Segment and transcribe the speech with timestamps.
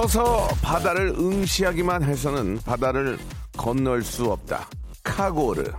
[0.00, 3.18] 서서 바다를 응시하기만 해서는 바다를
[3.54, 4.66] 건널 수 없다.
[5.02, 5.70] 카고르.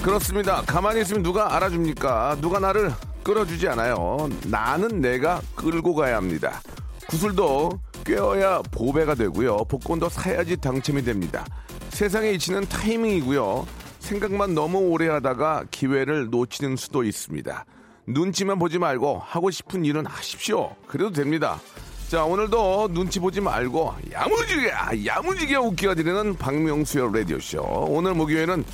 [0.00, 0.62] 그렇습니다.
[0.62, 2.36] 가만히 있으면 누가 알아줍니까?
[2.40, 2.92] 누가 나를
[3.24, 4.28] 끌어주지 않아요.
[4.46, 6.62] 나는 내가 끌고 가야 합니다.
[7.08, 7.70] 구슬도
[8.04, 9.64] 꿰어야 보배가 되고요.
[9.64, 11.44] 복권도 사야지 당첨이 됩니다.
[11.88, 13.87] 세상의 이치는 타이밍이고요.
[14.08, 17.66] 생각만 너무 오래 하다가 기회를 놓치는 수도 있습니다.
[18.06, 20.74] 눈치만 보지 말고 하고 싶은 일은 하십시오.
[20.86, 21.60] 그래도 됩니다.
[22.08, 24.72] 자, 오늘도 눈치 보지 말고 야무지게,
[25.04, 27.60] 야무지게 웃기가 드리는 박명수의 라디오쇼.
[27.90, 28.64] 오늘 목요일은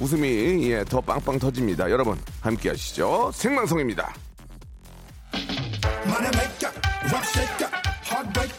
[0.00, 1.88] 웃음이 예, 더 빵빵 터집니다.
[1.88, 3.30] 여러분, 함께 하시죠.
[3.32, 4.12] 생방송입니다.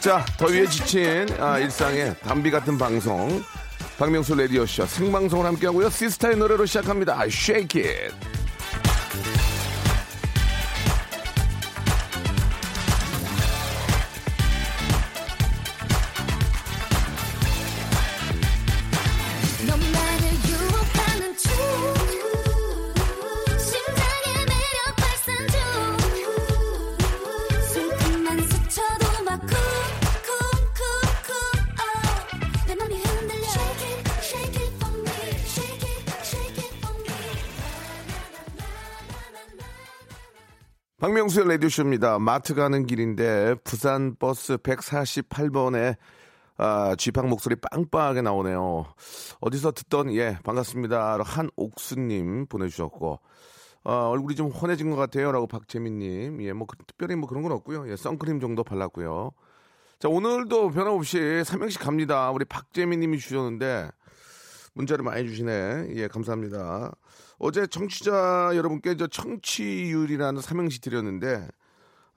[0.00, 3.42] 자, 더위에 지친 아, 일상의 담비 같은 방송.
[3.98, 5.88] 박명수 라디오쇼 생방송을 함께하고요.
[5.88, 7.24] 시스타의 노래로 시작합니다.
[7.26, 8.35] Shake it.
[41.36, 42.18] 박명수의 라디오쇼입니다.
[42.18, 45.96] 마트 가는 길인데 부산 버스 148번에
[46.56, 48.86] 아, 쥐팡 목소리 빵빵하게 나오네요.
[49.40, 51.18] 어디서 듣던 예 반갑습니다.
[51.22, 53.20] 한옥수님 보내주셨고
[53.84, 57.90] 어, 얼굴이 좀 환해진 것 같아요라고 박재민님 예뭐 특별히 뭐 그런 건 없고요.
[57.90, 59.32] 예 선크림 정도 발랐고요.
[59.98, 62.30] 자 오늘도 변함없이 삼행시 갑니다.
[62.30, 63.90] 우리 박재민님이 주셨는데
[64.76, 65.88] 문자를 많이 주시네.
[65.96, 66.92] 예, 감사합니다.
[67.38, 71.48] 어제 청취자 여러분께 저 청취율이라는 삼행시 드렸는데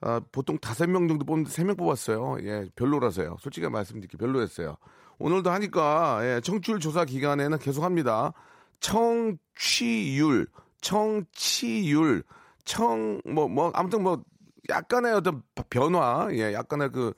[0.02, 2.36] 아, 보통 다섯 명 정도 뽑는데 세 명 뽑았어요.
[2.42, 3.36] 예, 별로라서요.
[3.40, 4.18] 솔직히 말씀드릴게요.
[4.18, 4.76] 별로였어요.
[5.18, 8.32] 오늘도 하니까 예, 청취율 조사 기간에는 계속 합니다.
[8.80, 10.46] 청취율,
[10.80, 12.22] 청취율,
[12.64, 14.22] 청, 뭐, 뭐, 아무튼 뭐,
[14.70, 17.12] 약간의 어떤 변화, 예, 약간의 그,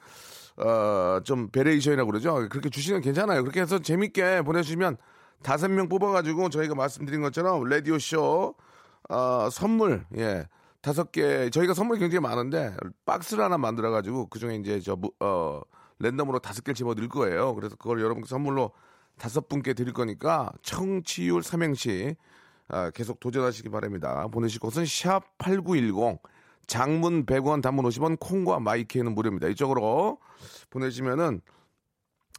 [0.56, 2.48] 어, 좀 variation이라고 그러죠.
[2.48, 3.42] 그렇게 주시면 괜찮아요.
[3.42, 4.96] 그렇게 해서 재밌게 보내주시면
[5.42, 8.54] 다섯 명 뽑아가지고 저희가 말씀드린 것처럼 라디오 쇼,
[9.08, 10.46] 어, 선물, 예,
[10.80, 15.60] 다섯 개, 저희가 선물이 굉장히 많은데 박스를 하나 만들어가지고 그 중에 이제 저, 무- 어,
[15.98, 17.54] 랜덤으로 다섯 개를 집어 넣을 거예요.
[17.54, 18.72] 그래서 그걸 여러분께 선물로
[19.18, 22.16] 다섯 분께 드릴 거니까 청취율 삼행시
[22.68, 24.26] 아, 계속 도전하시기 바랍니다.
[24.32, 26.18] 보내실 곳은 샵 8910
[26.66, 29.48] 장문 100원 단문 50원 콩과 마이키에는 무료입니다.
[29.48, 30.18] 이쪽으로
[30.70, 31.40] 보내시면은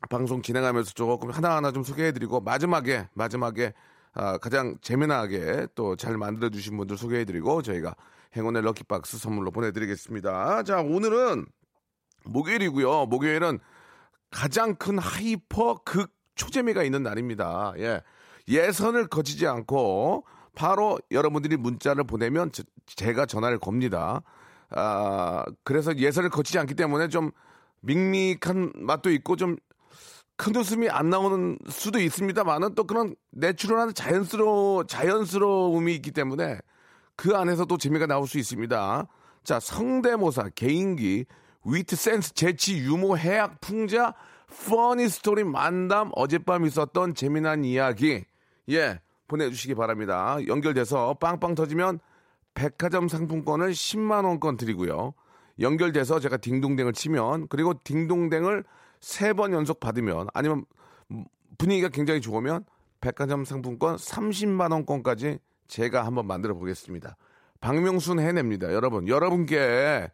[0.10, 3.74] 방송 진행하면서 조금 하나하나 좀 소개해드리고 마지막에 마지막에
[4.14, 7.96] 아, 가장 재미나게 또 잘 만들어 주신 분들 소개해드리고 저희가
[8.36, 10.64] 행운의 lucky box 선물로 보내드리겠습니다.
[10.64, 11.46] 자 오늘은
[12.26, 13.08] 목요일이고요.
[13.08, 13.60] 목요일은
[14.30, 17.74] 가장 큰 hyper 극 초재미가 있는 날입니다.
[17.78, 18.02] 예.
[18.48, 24.22] 예선을 거치지 않고 바로 여러분들이 문자를 보내면 저- 제가 전화를 겁니다.
[24.70, 27.32] 아, 그래서 예선을 거치지 않기 때문에 좀
[27.82, 29.56] 밍밍한 맛도 있고 좀
[30.36, 36.60] 큰 웃음이 안 나오는 수도 있습니다만은 또 그런 natural한 자연스러워 자연스러움이 있기 때문에
[37.16, 39.08] 그 안에서 또 재미가 나올 수 있습니다.
[39.44, 41.26] 자, 성대모사, 개인기,
[41.66, 44.14] 위트 센스, 재치, 유머, 해학, 풍자,
[44.68, 48.24] funny story, 만담, 어젯밤 있었던 재미난 이야기.
[48.70, 50.38] 예, 보내주시기 바랍니다.
[50.48, 52.00] 연결돼서 빵빵 터지면
[52.54, 55.14] 백화점 상품권을 10만 원권 드리고요.
[55.60, 58.64] 연결돼서 제가 딩동댕을 치면, 그리고 딩동댕을
[59.04, 60.64] 세 번 연속 받으면, 아니면
[61.58, 62.64] 분위기가 굉장히 좋으면
[63.02, 67.18] 백화점 상품권 30만 원권까지 제가 한번 만들어 보겠습니다.
[67.60, 68.72] 박명수는 해냅니다.
[68.72, 70.10] 여러분, 여러분께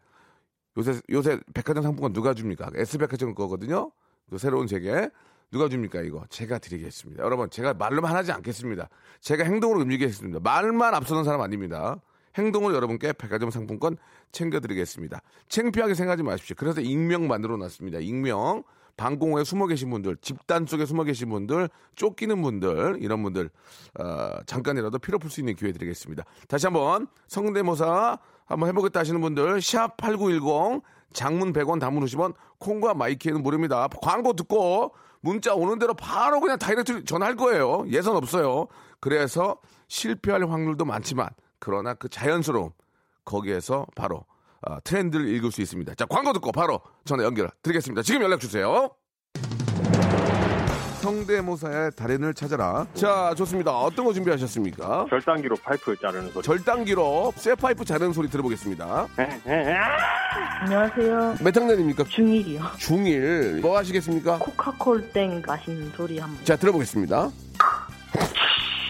[0.76, 2.70] 요새 요새 백화점 상품권 누가 줍니까?
[2.74, 3.92] S백화점 거거든요.
[4.28, 5.08] 그 새로운 세계
[5.52, 6.24] 누가 줍니까 이거?
[6.28, 7.22] 제가 드리겠습니다.
[7.22, 8.88] 여러분, 제가 말로만 하지 않겠습니다.
[9.20, 10.40] 제가 행동으로 움직이겠습니다.
[10.40, 12.00] 말만 앞서는 사람 아닙니다.
[12.36, 13.96] 행동을 여러분께 백화점 상품권
[14.32, 15.20] 챙겨드리겠습니다.
[15.48, 16.56] 창피하게 생각하지 마십시오.
[16.58, 18.00] 그래서 익명 만들어 놨습니다.
[18.00, 18.64] 익명
[18.96, 23.50] 방공호에 숨어 계신 분들, 집단 속에 숨어 계신 분들, 쫓기는 분들, 이런 분들,
[23.98, 26.24] 어, 잠깐이라도 피로 풀 수 있는 기회 드리겠습니다.
[26.48, 30.82] 다시 한번 성대모사 한번 해보겠다 하시는 분들, 샵8910,
[31.12, 33.88] 장문 100원, 단문 50원, 콩과 마이케이는 무료입니다.
[34.02, 37.84] 광고 듣고 문자 오는 대로 바로 그냥 direct 전화할 거예요.
[37.88, 38.66] 예선 없어요.
[39.00, 39.56] 그래서
[39.88, 41.28] 실패할 확률도 많지만,
[41.58, 42.70] 그러나 그 자연스러움,
[43.24, 44.29] 거기에서 바로 아,
[44.84, 45.94] 트렌드를 읽을 수 있습니다.
[45.94, 48.02] 자, 광고 듣고 바로 전화 연결 드리겠습니다.
[48.02, 48.90] 지금 연락 주세요.
[51.00, 52.86] 성대모사의 달인을 찾아라.
[52.92, 53.72] 자, 좋습니다.
[53.72, 55.06] 어떤 거 준비하셨습니까?
[55.08, 56.44] 절단기로 파이프 자르는 소리.
[56.44, 59.08] 절단기로 쇠 파이프 자르는 소리 들어보겠습니다.
[60.60, 61.36] 안녕하세요.
[61.42, 62.04] 몇 학년입니까?
[62.04, 62.60] 중1이요.
[62.72, 63.60] 중1.
[63.62, 64.38] 뭐 하시겠습니까?
[64.40, 66.44] 코카콜 땡 마시는 소리 한번.
[66.44, 67.30] 자, 들어보겠습니다.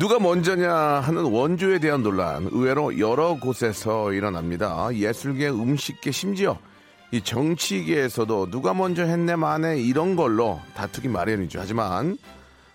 [0.00, 4.88] 누가 먼저냐 하는 원조에 대한 논란 의외로 여러 곳에서 일어납니다.
[4.94, 6.58] 예술계, 음식계, 심지어
[7.12, 11.60] 이 정치계에서도 누가 먼저 했네 마네 이런 걸로 다투기 마련이죠.
[11.60, 12.16] 하지만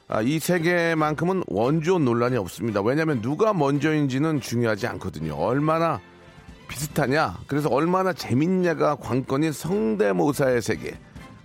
[0.07, 2.83] 아, 이 세계만큼은 원조 논란이 없습니다.
[2.83, 5.33] 왜냐하면 누가 먼저인지는 중요하지 않거든요.
[5.33, 6.00] 얼마나
[6.68, 10.95] 비슷하냐, 그래서 얼마나 재밌냐가 관건인 성대모사의 세계.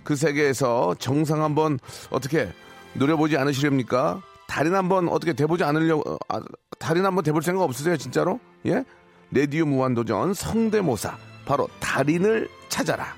[0.03, 1.79] 그 세계에서 정상 한번
[2.11, 2.49] 어떻게
[2.93, 4.21] 노려보지 않으시렵니까?
[4.51, 6.41] 달인 한번 어떻게 돼보지 않으려고, 아,
[6.77, 8.37] 달인 한번 돼볼 생각 없으세요, 진짜로?
[8.65, 8.83] 예?
[9.31, 11.17] 레디오 무한도전 성대모사.
[11.45, 13.15] 바로 달인을 찾아라.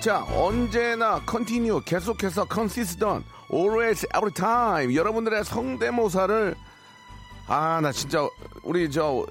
[0.00, 6.54] 자, 언제나 continue 계속해서 consistent always every time 여러분들의 성대모사를
[7.48, 8.20] 아, 나 진짜
[8.62, 9.26] 우리 저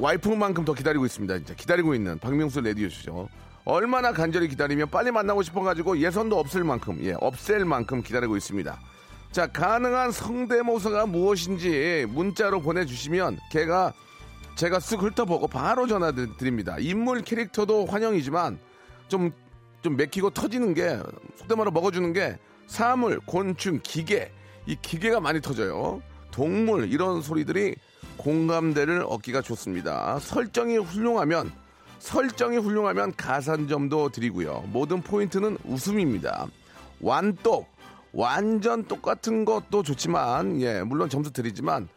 [0.00, 1.36] 와이프만큼 더 기다리고 있습니다.
[1.38, 3.28] 진짜 기다리고 있는 박명수 레디오 쇼죠.
[3.64, 8.80] 얼마나 간절히 기다리면 빨리 만나고 싶어가지고 예선도 없을 만큼, 예, 없앨 만큼 기다리고 있습니다.
[9.30, 13.92] 자, 가능한 성대모사가 무엇인지 문자로 보내주시면 걔가
[14.56, 16.76] 제가 쓱 훑어보고 바로 전화 드- 드립니다.
[16.80, 18.58] 인물 캐릭터도 환영이지만
[19.08, 19.30] 좀,
[19.82, 20.98] 좀 맥히고 터지는 게,
[21.36, 24.32] 속된 말로 먹어주는 게 사물, 곤충, 기계,
[24.66, 26.02] 이 기계가 많이 터져요.
[26.30, 27.76] 동물, 이런 소리들이
[28.20, 30.18] 공감대를 얻기가 좋습니다.
[30.20, 31.50] 설정이 훌륭하면,
[32.00, 34.64] 설정이 훌륭하면 가산점도 드리고요.
[34.66, 36.46] 모든 포인트는 웃음입니다.
[37.00, 37.66] 완독,
[38.12, 41.88] 완전 똑같은 것도 좋지만, 예, 물론 점수 드리지만,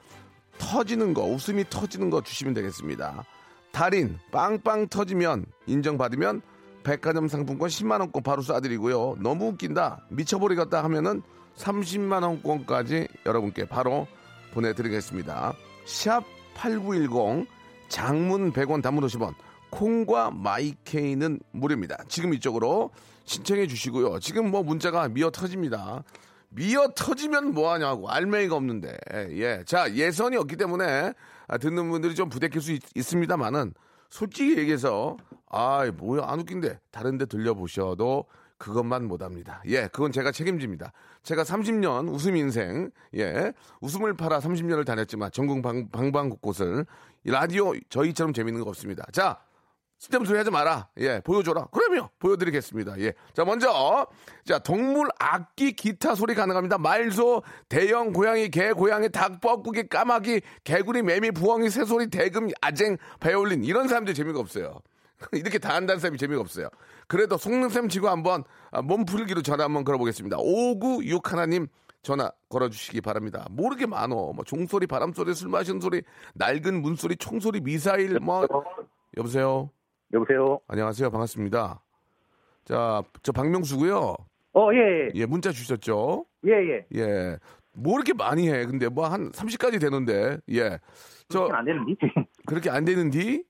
[0.58, 3.26] 터지는 거, 웃음이 터지는 거 주시면 되겠습니다.
[3.74, 6.42] 달인, 빵빵 터지면, 인정받으면,
[6.84, 9.22] 백화점 상품권 10만 원권 바로 쏴드리고요.
[9.22, 11.22] 너무 웃긴다, 미쳐버리겠다 하면은
[11.58, 14.08] 30만 원권까지 여러분께 바로
[14.54, 15.54] 보내드리겠습니다.
[15.86, 17.48] 샵 8910,
[17.90, 19.34] 장문 100원, 단문 50원,
[19.70, 21.98] 콩과 마이케이는 무료입니다.
[22.08, 22.92] 지금 이쪽으로
[23.26, 24.20] 신청해 주시고요.
[24.20, 26.04] 지금 뭐 문자가 미어 터집니다.
[26.50, 28.96] 미어 터지면 뭐하냐고 알맹이가 없는데
[29.32, 29.64] 예.
[29.66, 31.14] 자 예선이 없기 때문에
[31.48, 33.74] 아, 듣는 분들이 좀 부대낄 수 있, 습니다만은
[34.10, 35.18] 솔직히 얘기해서
[35.50, 38.26] 아 뭐야 안 웃긴데 다른데 들려보셔도
[38.58, 39.62] 그것만 못합니다.
[39.66, 40.94] 예, 그건 제가 책임집니다.
[41.24, 46.86] 제가 30년 웃음 인생, 예, 웃음을 팔아 30년을 다녔지만 전국 방, 방방 곳곳을
[47.24, 49.06] 이 라디오 저희처럼 재밌는 거 없습니다.
[49.14, 49.40] 자,
[50.00, 50.90] 쓸데없는 하지 마라.
[50.98, 51.68] 예, 보여줘라.
[51.68, 52.10] 그럼요.
[52.20, 53.00] 보여드리겠습니다.
[53.00, 53.14] 예.
[53.34, 54.06] 자, 먼저,
[54.46, 56.78] 자, 동물 악기 기타 소리 가능합니다.
[56.78, 63.64] 말소, 대형 고양이, 개, 고양이, 닭, 뻐꾸기, 까마귀, 개구리, 매미, 부엉이, 새소리, 대금, 아쟁, 바이올린.
[63.64, 64.82] 이런 사람들 재미가 없어요.
[65.34, 66.70] 이렇게 다 한다는 셈이 재미가 없어요.
[67.08, 70.38] 그래도 속는 셈 치고 한번 아, 몸 풀기로 전화 한번 걸어보겠습니다.
[70.40, 71.68] 5961 하나님
[72.02, 73.48] 전화 걸어주시기 바랍니다.
[73.52, 74.34] 모르게 많어.
[74.34, 76.02] 뭐 종소리, 바람소리, 술 마시는 소리,
[76.36, 78.46] 낡은 문소리, 총소리, 미사일, 뭐
[79.18, 79.70] 여보세요.
[80.12, 80.60] 여보세요.
[80.68, 81.10] 안녕하세요.
[81.12, 81.82] 반갑습니다.
[82.66, 84.16] 자, 저 박명수고요.
[84.56, 84.78] 어, 예,
[85.08, 85.12] 예.
[85.16, 86.26] 예, 문자 주셨죠?
[86.46, 86.86] 예, 예.
[87.00, 87.38] 예.
[87.74, 88.66] 뭐 이렇게 많이 해.
[88.66, 90.38] 근데 뭐 한 30까지 되는데.
[90.52, 90.78] 예.
[91.30, 91.96] 저 안 되는데.
[92.46, 93.44] 그렇게 안 되는디?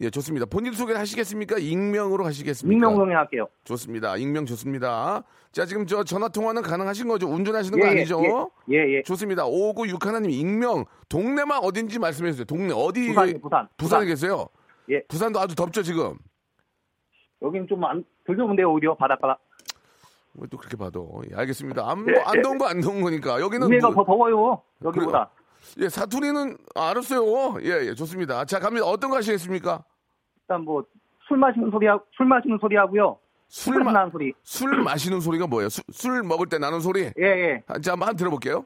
[0.00, 0.44] 예, 좋습니다.
[0.46, 1.58] 본인 소개 하시겠습니까?
[1.58, 2.74] 익명으로 하시겠습니까?
[2.74, 3.46] 익명 성행할게요.
[3.62, 4.16] 좋습니다.
[4.16, 5.22] 익명 좋습니다.
[5.52, 7.28] 자, 지금 저 전화 통화는 가능하신 거죠?
[7.28, 8.50] 운전하시는 거 예, 예, 아니죠?
[8.72, 9.02] 예, 예.
[9.04, 9.46] 좋습니다.
[9.46, 12.44] 5961 하나님 익명 동네만 어딘지 말씀해 주세요.
[12.44, 13.68] 동네 어디 부산, 부산.
[13.76, 14.48] 부산에 계세요?
[14.90, 15.00] 예.
[15.06, 16.18] 부산도 아주 덥죠, 지금.
[17.42, 19.38] 여긴 좀 안, 덜 더운데요, 오히려 바닷가.
[20.34, 21.22] 왜또 그렇게 봐도.
[21.30, 21.88] 예, 알겠습니다.
[21.88, 23.40] 안, 뭐안 더운 거 안 더운 거니까.
[23.40, 25.30] 여기는 동네가 뭐- 더 더워요, 여기보다.
[25.78, 27.60] 예, 사투리는 아, 알았어요.
[27.62, 28.44] 예, 예, 좋습니다.
[28.44, 28.86] 자, 갑니다.
[28.86, 29.84] 어떤 거 하시겠습니까?
[30.42, 30.84] 일단 뭐,
[31.26, 33.18] 술 마시는 소리, 하, 술 마시는 소리 하고요.
[33.48, 34.32] 술, 술 마, 나는 소리.
[34.42, 35.68] 술 마시는 소리가 뭐예요?
[35.68, 37.02] 수- 술 먹을 때 나는 소리?
[37.04, 37.62] 예, 예.
[37.66, 38.64] 아, 자, 한번 한 들어볼게요.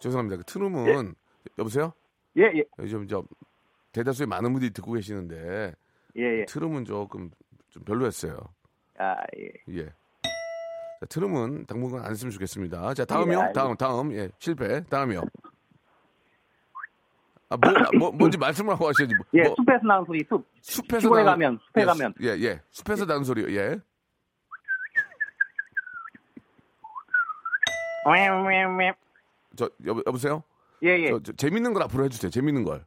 [0.00, 0.36] 죄송합니다.
[0.38, 1.14] 그 트름은
[1.58, 1.92] 여보세요?
[2.36, 2.64] 예, 예.
[2.78, 3.24] 요즘 저
[3.92, 5.74] 대다수의 많은 분들이 듣고 계시는데
[6.16, 6.44] 예, 예.
[6.46, 7.30] 트름은 조금
[7.68, 8.36] 좀 별로였어요.
[9.00, 9.50] 아, 예.
[9.80, 9.86] 예.
[11.00, 12.92] 자, 트름은 당분간 안 했으면 좋겠습니다.
[12.92, 13.46] 자, 다음이요.
[13.48, 14.12] 예, 다음, 다음.
[14.12, 14.84] 예, 실패.
[14.84, 15.22] 다음이요.
[17.48, 19.14] 아, 뭐, 뭐, 뭔지 말씀을 하고 하셔야지.
[19.14, 20.46] 뭐, 예, 뭐, 숲에서 나는 소리, 숲.
[20.60, 22.14] 숲에서 시골에 나는- 가면, 숲에 예, 가면.
[22.20, 22.60] 예, 예.
[22.70, 23.50] 숲에서 나는 소리요.
[23.56, 23.80] 예.
[29.56, 30.42] 저 여보, 여보세요?
[30.82, 31.10] 예, 예.
[31.10, 32.30] 저, 저 재밌는 걸 앞으로 해주세요.
[32.30, 32.84] 재밌는 걸.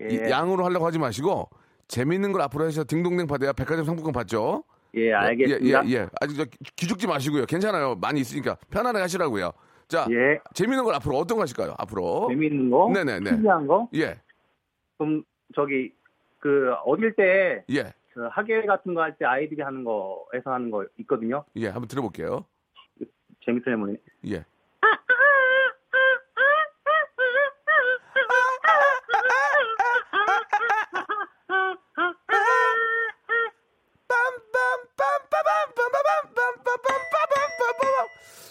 [0.00, 0.30] 이- 예.
[0.30, 1.48] 양으로 하려고 하지 마시고
[1.88, 4.64] 재밌는 걸 앞으로 해서 딩동댕 받아야 백화점 상품권 받죠.
[4.94, 5.84] 예, 알겠습니다.
[5.86, 6.08] 예, 예, 예.
[6.20, 7.46] 아직 저 기- 기죽지 마시고요.
[7.46, 7.94] 괜찮아요.
[7.96, 9.52] 많이 있으니까 편안하게 하시라고요.
[9.88, 10.40] 자, 예.
[10.54, 11.74] 재밌는 걸 앞으로 어떤 거 하실까요?
[11.78, 12.28] 앞으로.
[12.30, 12.90] 재미있는 거?
[12.92, 13.30] 네네네.
[13.30, 13.88] 신기한 거?
[13.94, 14.18] 예,
[14.98, 15.22] 좀,
[15.54, 15.92] 저기,
[16.38, 20.84] 그, 어릴 때, 예, 그 학예 같은 거 할 때 아이들이 하는 거에서 하는 거
[20.98, 21.44] 있거든요.
[21.56, 21.66] 예.
[21.68, 22.44] 한번 들어볼게요.
[23.44, 23.96] 재밌으려면.
[24.26, 24.44] 예.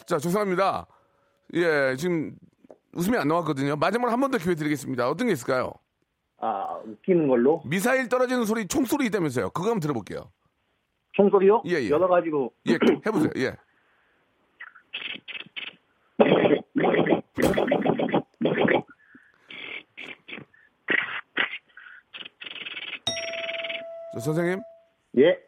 [0.10, 0.88] 자, 죄송합니다.
[1.54, 2.36] 예, 지금
[2.96, 3.75] 웃음이 안 나왔거든요.
[3.75, 5.08] 마지막으로 한 번 더 기회 드리겠습니다.
[5.08, 5.72] 어떤 게 있을까요?
[6.39, 7.62] 아, 웃기는 걸로.
[7.63, 9.51] 미사일 떨어지는 소리, 총소리 있다면서요.
[9.51, 10.32] 그거 한번 들어볼게요.
[11.12, 11.62] 총소리요?
[11.68, 11.89] 예, 예.
[11.92, 12.50] 여러 가지로.
[12.68, 12.74] 예,
[13.06, 13.30] 해보세요.
[13.38, 13.56] 예.
[24.13, 24.60] 저 선생님,
[25.18, 25.39] 예,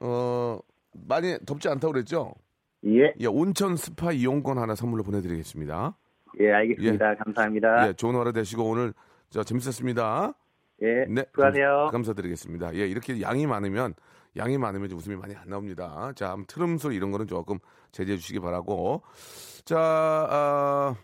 [0.00, 0.58] 어,
[0.92, 2.34] 많이 덥지 않다고 그랬죠?
[2.86, 5.96] 예, 예, 온천 스파 이용권 하나 선물로 보내드리겠습니다.
[6.40, 7.14] 예, 알겠습니다.
[7.16, 7.88] 감사합니다.
[7.88, 8.92] 예, 좋은 하루 되시고 오늘
[9.30, 10.34] 저 재밌었습니다.
[10.82, 11.66] 예, 네, 수고하세요.
[11.84, 12.74] 감- 감사드리겠습니다.
[12.74, 13.94] 예, 이렇게 양이 많으면
[14.36, 16.12] 양이 많으면 좀 웃음이 많이 안 나옵니다.
[16.16, 17.58] 자, 트름 소리 이런 거는 조금
[17.92, 19.02] 제재해 주시기 바라고.
[19.64, 20.96] 자, 아,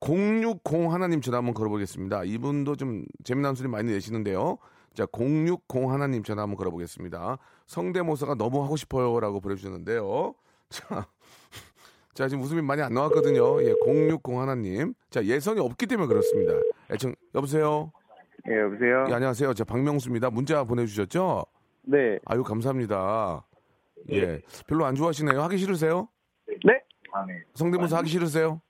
[0.00, 2.24] 060 하나님 전화 한번 걸어보겠습니다.
[2.24, 4.58] 이분도 좀 재미난 소리 많이 내시는데요.
[4.94, 7.38] 자, 060 하나님 전화 한번 걸어보겠습니다.
[7.66, 10.34] 성대모사가 너무 하고 싶어요라고 보내주셨는데요.
[10.68, 11.06] 자,
[12.14, 13.62] 자 지금 웃음이 많이 안 나왔거든요.
[13.62, 14.94] 예, 060 하나님.
[15.10, 16.54] 자, 예선이 없기 때문에 그렇습니다.
[16.90, 17.92] 애청 여보세요.
[18.48, 19.06] 예, 여보세요?
[19.08, 19.54] 예, 안녕하세요.
[19.54, 20.30] 저 박명수입니다.
[20.30, 21.46] 문자 보내주셨죠?
[21.82, 22.18] 네.
[22.24, 23.44] 아유, 감사합니다.
[24.12, 24.40] 예.
[24.66, 25.40] 별로 안 좋아하시네요.
[25.42, 26.08] 하기 싫으세요?
[26.64, 26.80] 네?
[27.54, 28.60] 성대모사 하기 싫으세요?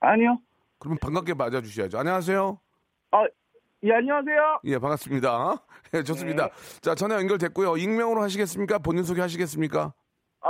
[0.00, 0.38] 아니요.
[0.78, 1.98] 그러면 반갑게 맞아주셔야죠.
[1.98, 2.60] 안녕하세요.
[3.82, 4.60] 예, 안녕하세요.
[4.64, 5.62] 예, 반갑습니다.
[5.94, 6.50] 예, 좋습니다.
[6.80, 7.76] 자, 전화 연결됐고요.
[7.76, 8.78] 익명으로 하시겠습니까?
[8.78, 9.92] 본인 소개 하시겠습니까?
[10.40, 10.48] 아,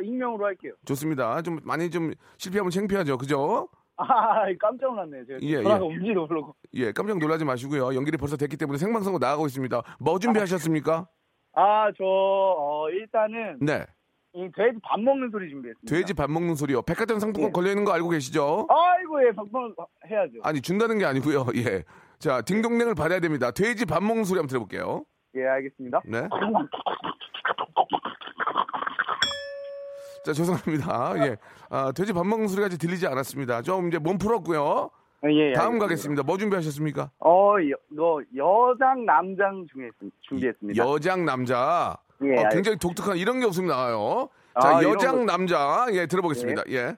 [0.00, 0.72] 익명으로 할게요.
[0.84, 1.42] 좋습니다.
[1.42, 3.18] 좀 많이 좀 실패하면 창피하죠.
[3.18, 3.68] 그죠?
[3.96, 5.24] 아, 깜짝 놀랐네요.
[5.26, 5.88] 제가 예, 전화가 예.
[5.88, 6.54] 온지도 모르고.
[6.74, 7.94] 예, 깜짝 놀라지 마시고요.
[7.94, 9.82] 연결이 벌써 됐기 때문에 생방송으로 나가고 있습니다.
[10.00, 11.06] 뭐 준비하셨습니까?
[11.56, 13.84] 아, 저, 어, 일단은, 네.
[14.32, 15.94] 이 돼지 밥 먹는 소리 준비했습니다.
[15.94, 16.82] 돼지 밥 먹는 소리요.
[16.82, 17.52] 백화점 상품권 예.
[17.52, 18.66] 걸려 있는 거 알고 계시죠?
[18.68, 19.72] 아이고, 예, 박번
[20.10, 20.32] 해야죠.
[20.42, 21.46] 아니 준다는 게 아니고요.
[21.54, 21.84] 예.
[22.18, 23.52] 자, 딩동댕을 받아야 됩니다.
[23.52, 25.04] 돼지 밥 먹는 소리 한번 들어볼게요.
[25.36, 26.00] 예, 알겠습니다.
[26.06, 26.22] 네.
[30.24, 31.14] 자, 죄송합니다.
[31.28, 31.36] 예.
[31.70, 33.62] 아, 돼지 밥 먹는 소리가 아직 들리지 않았습니다.
[33.62, 34.90] 좀 이제 몸 풀었고요.
[35.26, 35.84] 예, 다음 알겠습니다.
[35.86, 36.22] 가겠습니다.
[36.24, 37.10] 뭐 준비하셨습니까?
[37.20, 39.88] 어, 여, 너 여장 남장 중에
[40.20, 40.84] 준비했 습니다.
[40.86, 41.96] 여장 남자.
[42.22, 42.48] 예, 어.
[42.50, 44.28] 굉장히 독특한 이런 게 없으면 나와요.
[44.60, 45.86] 자, 아, 여장 거- 남자.
[45.92, 46.64] 예, 들어보겠습니다.
[46.70, 46.96] 예.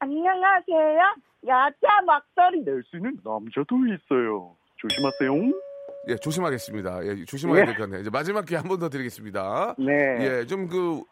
[0.00, 0.98] 안녕하세요.
[1.46, 4.56] 여자 목소리 낼 수 있는 남자도 있어요.
[4.76, 5.52] 조심하세요.
[6.08, 7.06] 예, 조심하겠습니다.
[7.06, 7.64] 예, 조심해야 예.
[7.66, 8.00] 될것 같네요.
[8.00, 9.76] 이제 마지막 기회 한 번 더 드리겠습니다.
[9.78, 9.94] 네.
[10.40, 11.02] 예, 좀 그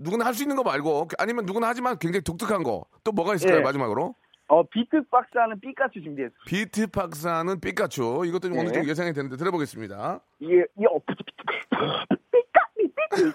[0.00, 3.58] 누구나 할 수 있는 거 말고 아니면 누구나 하지만 굉장히 독특한 거 또 뭐가 있을까요?
[3.58, 3.62] 예.
[3.62, 4.14] 마지막으로
[4.48, 6.44] 어, 비트박스 하는 삐까츄 준비했습니다.
[6.46, 8.24] 비트박스 하는 삐까츄.
[8.26, 8.72] 이것도 좀 어느 네.
[8.74, 10.20] 정도 예상이 되는데 들어보겠습니다.
[10.40, 13.30] 이게, 이 어, 삐까츄, 삐까츄.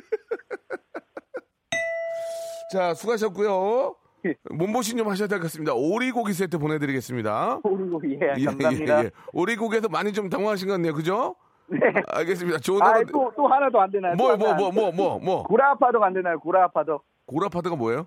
[2.72, 3.96] 자, 수고하셨고요.
[4.26, 4.34] 예.
[4.50, 5.72] 몸보신 좀 하셔야 될 것 같습니다.
[5.74, 7.60] 오리고기 세트 보내드리겠습니다.
[7.62, 8.00] 그리고,
[8.38, 9.02] 예, 감사합니다.
[9.32, 10.94] 오리고기에서 많이 좀 당황하신 것 같네요.
[10.94, 11.34] 그죠?
[11.70, 11.78] 네.
[12.08, 12.58] 알겠습니다.
[12.58, 13.06] 좋은 아, 하루.
[13.06, 14.16] 또, 또 하나도 안 되나요?
[14.16, 15.42] 또 뭐, 하나 뭐, 안 뭐, 뭐, 뭐, 뭐.
[15.44, 16.38] 고라파덕 안 되나요?
[16.40, 17.04] 고라파덕.
[17.26, 18.06] 고라파드가 뭐예요?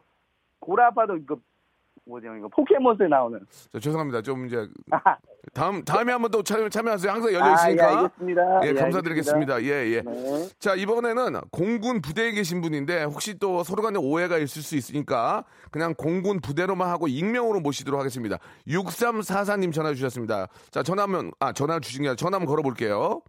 [0.60, 1.38] 고라파덕 이거
[2.06, 2.36] 뭐죠?
[2.36, 3.40] 이거 포켓몬스에 나오는.
[3.72, 4.22] 자, 죄송합니다.
[4.22, 4.68] 좀 이제.
[5.54, 7.12] 다음 다음에 한번 또 참여, 참여하세요.
[7.12, 7.98] 항상 열려 아, 예, 있으니까.
[8.00, 8.42] 알겠습니다.
[8.64, 9.64] 예, 예, 감사드리겠습니다.
[9.64, 10.02] 예, 예.
[10.02, 10.50] 네.
[10.60, 15.94] 자, 이번에는 공군 부대에 계신 분인데 혹시 또 서로 간에 오해가 있을 수 있으니까 그냥
[15.96, 18.38] 공군 부대로만 하고 익명으로 모시도록 하겠습니다.
[18.68, 20.48] 6344님 전화 주셨습니다.
[20.72, 23.22] 자, 전화 한번 아, 전화 주신 게 아니라 전화 한번 걸어 볼게요.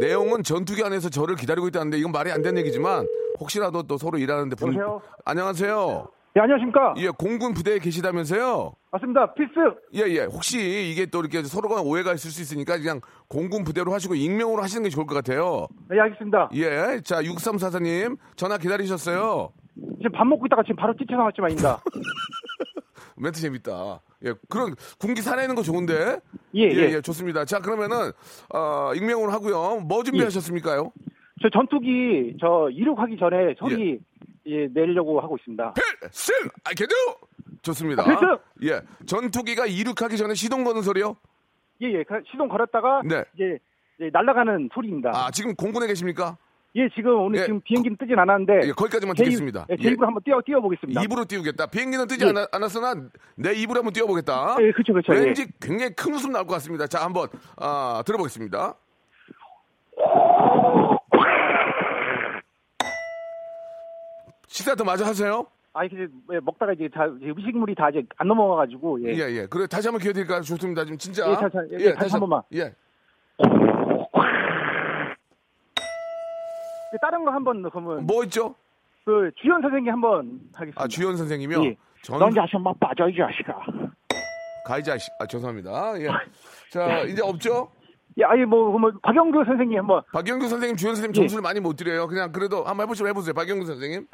[0.00, 3.06] 내용은 전투기 안에서 저를 기다리고 있다는데 이건 말이 안 되는 얘기지만
[3.40, 5.02] 혹시라도 또 서로 일하는데 분 여보세요?
[5.24, 6.08] 안녕하세요.
[6.34, 6.94] 네, 안녕하십니까?
[6.98, 8.72] 예, 공군 부대에 계시다면서요?
[8.90, 9.32] 맞습니다.
[9.32, 9.52] 필스.
[9.94, 10.24] 예, 예.
[10.24, 14.82] 혹시 이게 또 이렇게 서로가 오해가 있을 수 있으니까 그냥 공군 부대로 하시고 익명으로 하시는
[14.82, 15.66] 게 좋을 것 같아요.
[15.88, 16.50] 네, 알겠습니다.
[16.54, 17.00] 예.
[17.02, 18.18] 자, 6344님.
[18.36, 19.50] 전화 기다리셨어요?
[19.96, 21.80] 지금 밥 먹고 있다가 지금 바로 뛰쳐나왔지만입니다.
[23.18, 24.00] 멘트 재밌다.
[24.24, 24.34] 예.
[24.48, 26.20] 그런 군기 살아있는 거 좋은데?
[26.54, 26.92] 예, 예, 예.
[26.94, 27.44] 예, 좋습니다.
[27.44, 28.12] 자, 그러면은,
[28.54, 29.80] 어, 익명으로 하고요.
[29.80, 30.92] 뭐 준비하셨습니까요?
[31.42, 33.98] 저 전투기 저 이륙하기 전에 소리
[34.46, 35.74] 예, 내려고 하고 있습니다.
[35.74, 36.34] 필승!
[36.64, 36.96] I can do!
[37.62, 38.02] 좋습니다.
[38.02, 38.38] 아, 필승!
[38.64, 38.80] 예.
[39.06, 41.16] 전투기가 이륙하기 전에 시동 거는 소리요?
[41.82, 42.04] 예, 예.
[42.04, 43.22] 그 시동 걸었다가 네.
[43.34, 43.58] 이제
[43.98, 45.10] 이제 날아가는 소리입니다.
[45.14, 46.38] 아, 지금 공군에 계십니까?
[46.76, 47.44] 예, 지금 오늘 예.
[47.46, 49.66] 지금 비행기는 뜨진 않았는데 예, 거기까지만 제 입- 듣겠습니다.
[49.70, 49.92] 예, 제 예.
[49.92, 51.02] 입으로 한번 띄워 띄워 보겠습니다.
[51.02, 51.66] 입으로 띄우겠다.
[51.68, 52.28] 비행기는 뜨지 예.
[52.28, 52.94] 않았, 않았으나
[53.36, 54.56] 내 입으로 한번 띄워보겠다.
[54.60, 55.12] 예, 그렇죠, 그렇죠.
[55.12, 56.86] 왠지 굉장히 큰 웃음 나올 것 같습니다.
[56.86, 58.74] 자, 한번 아, 들어보겠습니다.
[64.48, 65.46] 식사 더 마저 하세요?
[65.72, 69.14] 아, 이제 예, 먹다가 이제 다 이제 음식물이 다 이제 안 넘어가가지고 예.
[69.14, 69.46] 예, 예.
[69.46, 70.40] 그래 다시 한번 기회 드릴까요?
[70.40, 70.84] 좋습니다.
[70.84, 71.28] 지금 진짜.
[71.30, 72.40] 예, 자, 자, 예, 다시 한 번만.
[72.54, 72.72] 예.
[77.00, 78.54] 다른 거 한번 그러면 뭐 있죠?
[79.04, 80.82] 그 주연 선생님 한번 하겠습니다.
[80.82, 81.64] 아, 주연 선생님이요?
[81.64, 81.76] 예.
[82.02, 83.54] 전 넌 자신만 빠져 이 자식아.
[84.66, 85.12] 가이자식.
[85.20, 86.00] 아, 죄송합니다.
[86.00, 86.08] 예.
[86.70, 87.70] 자, 이제 없죠?
[88.18, 91.20] 예, 아니 뭐 그러면 박영규 선생님 한번 박영규 선생님, 주연 선생님 예.
[91.20, 92.06] 점수를 많이 못 드려요.
[92.08, 93.34] 그냥 그래도 한번 해보시면 해보세요.
[93.34, 94.06] 박영규 선생님.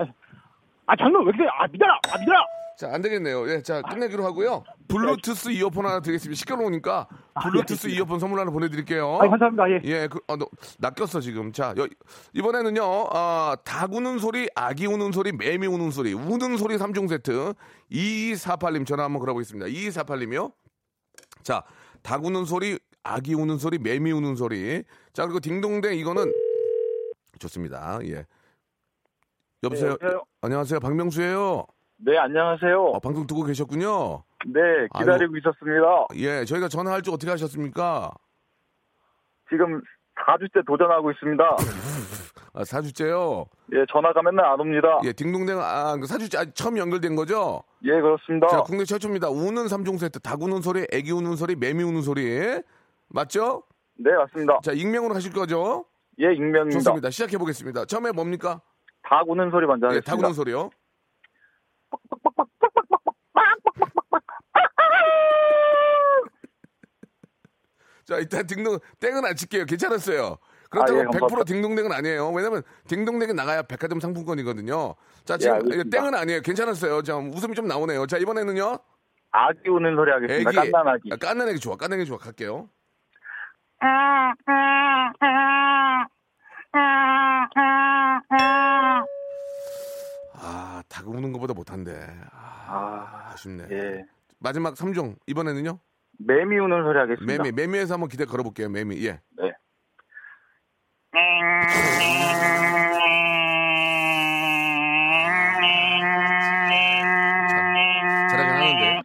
[0.87, 1.46] 아 장난 왜 그래?
[1.58, 2.44] 아 믿어라, 아 믿어라.
[2.78, 3.48] 자, 안 되겠네요.
[3.48, 4.64] 예, 자, 끝내기로 하고요.
[4.88, 6.38] 블루투스 이어폰 하나 드리겠습니다.
[6.38, 7.08] 시끄러우니까
[7.42, 9.18] 블루투스 이어폰 선물 하나 보내드릴게요.
[9.20, 9.70] 아 감사합니다.
[9.70, 9.80] 예.
[9.85, 10.46] 예, 그, 어, 너,
[10.78, 11.52] 낚였어, 지금.
[11.52, 11.87] 자, 여,
[12.35, 12.82] 이번에는요,
[13.12, 17.54] 아, 닭 우는 소리, 아기 우는 소리, 매미 우는 소리, 우는 소리 3종 세트.
[17.90, 19.66] 2248님 전화 한번 걸어보겠습니다.
[19.66, 20.52] 2248님이요.
[21.42, 21.62] 자,
[22.02, 24.82] 닭 우는 소리, 아기 우는 소리, 매미 우는 소리.
[25.12, 26.32] 자, 그리고 딩동댕 이거는
[27.38, 27.98] 좋습니다.
[28.04, 28.26] 예.
[29.62, 29.96] 여보세요?
[30.00, 30.24] 네, 여보세요?
[30.40, 30.80] 안녕하세요.
[30.80, 31.66] 박명수예요
[32.04, 32.82] 네, 안녕하세요.
[32.82, 34.24] 어, 방송 듣고 계셨군요.
[34.46, 34.60] 네,
[34.98, 36.06] 기다리고 있었습니다.
[36.16, 38.10] 예, 저희가 전화할 줄 어떻게 하셨습니까?
[39.48, 39.80] 지금
[40.26, 41.44] 4주째 도전하고 있습니다.
[42.54, 43.46] 아, 사주째요.
[43.72, 45.00] 예, 전화가 맨날 안 옵니다.
[45.04, 47.62] 예, 딩동댕, 아, 그 사주째 아, 처음 연결된 거죠?
[47.84, 48.48] 예, 그렇습니다.
[48.48, 49.30] 자, 국내 최초입니다.
[49.30, 50.18] 우는 3종 세트.
[50.20, 52.60] 닭 우는 소리, 애기 우는 소리, 매미 우는 소리.
[53.08, 53.62] 맞죠?
[53.96, 54.58] 네, 맞습니다.
[54.64, 55.84] 자, 익명으로 하실 거죠?
[56.20, 56.78] 예, 익명입니다.
[56.80, 57.10] 좋습니다.
[57.10, 57.84] 시작해 보겠습니다.
[57.84, 58.60] 처음에 뭡니까?
[59.04, 60.10] 닭 우는 소리 먼저 예, 하겠습니다.
[60.10, 60.70] 닭 우는 소리요.
[68.12, 69.64] 자, 일단 딩동, 땡은 안 칠게요.
[69.64, 70.37] 괜찮았어요.
[70.68, 71.44] 그렇다고 아, 예, 100% 감사합니다.
[71.44, 72.31] 딩동댕은 아니에요.
[72.31, 74.94] 왜냐면 딩동댕이 나가야 백화점 상품권이거든요.
[75.25, 75.98] 자, 예, 지금 알겠습니다.
[75.98, 76.40] 땡은 아니에요.
[76.42, 77.03] 괜찮았어요.
[77.03, 78.07] 자, 웃음이 좀 나오네요.
[78.07, 78.79] 자, 이번에는요.
[79.31, 80.51] 아기 우는 소리 하겠습니다.
[80.51, 80.70] 애기.
[80.70, 81.11] 깐난 아기.
[81.11, 81.77] 아, 깐난 애기 좋아.
[81.77, 82.18] 깐난 애기 좋아.
[82.18, 82.68] 갈게요.
[90.35, 91.98] 아, 닭 우는 것보다 못한데.
[92.31, 93.68] 아, 아, 아쉽네.
[93.70, 94.05] 예.
[94.38, 95.16] 마지막 3종.
[95.27, 95.79] 이번에는요?
[96.26, 97.42] 매미 우는 소리 하겠습니다.
[97.42, 97.52] 매미.
[97.52, 98.68] 매미에서 한번 기대 걸어볼게요.
[98.68, 99.04] 매미.
[99.06, 99.20] 예.
[99.38, 99.52] 네.
[108.30, 109.02] 잘하긴 하는데.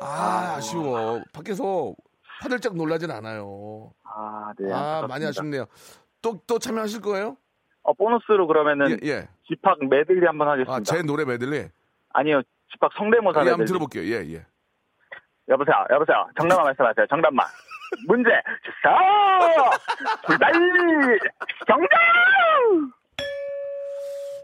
[0.00, 1.20] 아, 아, 아쉬워.
[1.32, 1.94] 밖에서
[2.40, 3.92] 화들짝 놀라진 않아요.
[4.04, 4.72] 아, 네.
[4.72, 5.06] 아, 안타깝습니다.
[5.08, 5.66] 많이 아쉽네요.
[6.22, 7.36] 또, 또 참여하실 거예요?
[7.82, 9.28] 어, 보너스로 그러면은 예, 예.
[9.46, 10.74] 집합 메들리 한번 하겠습니다.
[10.74, 11.68] 아, 제 노래 메들리.
[12.12, 13.66] 아니요, 집합 성대모사 예, 한번 메들리.
[13.66, 14.04] 들어볼게요.
[14.04, 14.46] 예, 예.
[15.48, 16.26] 여보세요, 여보세요.
[16.38, 17.06] 정답만 말씀하세요.
[17.08, 17.46] 정답만.
[18.08, 18.30] 문제
[18.64, 19.70] 주세요.
[20.26, 20.52] 불달
[21.66, 21.88] 정답.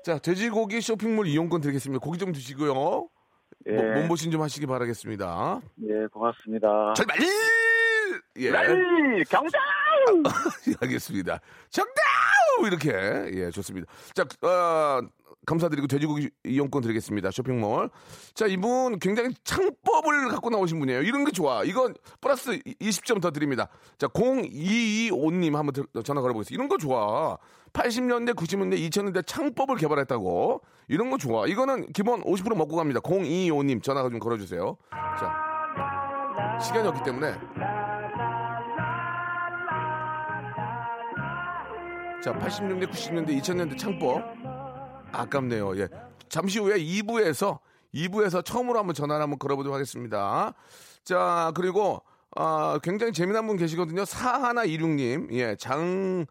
[0.04, 2.02] 자, 돼지고기 쇼핑몰 이용권 드리겠습니다.
[2.04, 3.08] 고기 좀 드시고요.
[3.66, 5.60] 예, 뭐, 몸보신 좀 하시기 바라겠습니다.
[5.88, 6.94] 예, 고맙습니다.
[6.94, 7.16] 정말
[8.38, 8.50] 예.
[8.50, 9.60] 불달 정답.
[10.82, 11.40] 알겠습니다.
[11.70, 11.92] 정답!
[12.64, 12.90] 이렇게.
[13.38, 13.86] 예, 좋습니다.
[14.14, 15.00] 자, 어,
[15.46, 17.30] 감사드리고 돼지고기 이용권 드리겠습니다.
[17.30, 17.90] 쇼핑몰.
[18.34, 21.02] 자, 이분 굉장히 창법을 갖고 나오신 분이에요.
[21.02, 21.64] 이런 게 좋아.
[21.64, 23.68] 이건 플러스 20점 더 드립니다.
[23.98, 26.54] 자, 0225님 한번 들- 전화 걸어보겠습니다.
[26.54, 27.36] 이런 거 좋아.
[27.72, 30.60] 80년대, 90년대, 2000년대 창법을 개발했다고.
[30.88, 31.46] 이런 거 좋아.
[31.46, 33.00] 이거는 기본 50% 먹고 갑니다.
[33.00, 34.76] 0225님 전화 좀 걸어주세요.
[35.18, 37.32] 자, 시간이 없기 때문에.
[42.22, 44.22] 자, 80년대, 90년대, 2000년대 창법.
[45.12, 45.78] 아깝네요.
[45.78, 45.88] 예.
[46.28, 47.58] 잠시 후에 2부에서
[47.94, 50.54] 2부에서 처음으로 한번 전화를 한번 걸어보도록 하겠습니다.
[51.04, 52.02] 자, 그리고
[52.34, 54.04] 아, 굉장히 재미난 분 계시거든요.
[54.04, 56.26] 사하나26님, 예, 장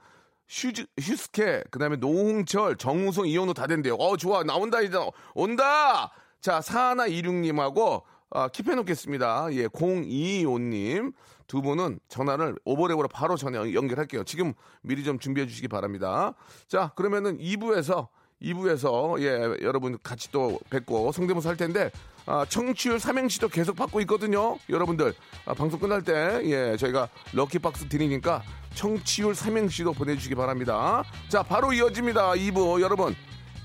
[0.50, 3.96] 휴즈, 휴스케, 그 다음에 노홍철, 정우성, 이현우 다 된대요.
[3.96, 4.44] 어, 좋아.
[4.44, 4.98] 나온다, 이제.
[5.36, 6.12] 온다!
[6.42, 9.54] 자, 사하나26님하고 아, 킵해놓겠습니다.
[9.54, 11.14] 예, 0225님.
[11.48, 14.24] 두 분은 전화를 오버랩으로 바로 전화 연결할게요.
[14.24, 16.34] 지금 미리 좀 준비해 주시기 바랍니다.
[16.68, 18.08] 자, 그러면은 2부에서
[18.42, 21.92] 2부에서 예, 여러분 같이 또 뵙고 성대모사 할 텐데
[22.26, 24.58] 아, 청취율 삼행시도 계속 받고 있거든요.
[24.70, 25.14] 여러분들
[25.46, 31.04] 아, 방송 끝날 때 예, 저희가 럭키박스 드리니까 청취율 삼행시도 보내주시기 바랍니다.
[31.30, 32.32] 자, 바로 이어집니다.
[32.32, 33.16] 2부 여러분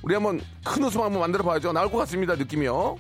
[0.03, 1.73] 우리 한번 큰 웃음 한번 만들어 봐야죠.
[1.73, 2.35] 나올 것 같습니다.
[2.35, 2.97] 느낌이요.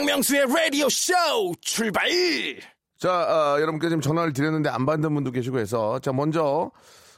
[0.00, 1.12] 박명수의 라디오 쇼
[1.60, 2.08] 출발!
[2.98, 6.70] 자, 아, 여러분께 지금 전화를 드렸는데 안 받는 분도 계시고 해서 자, 먼저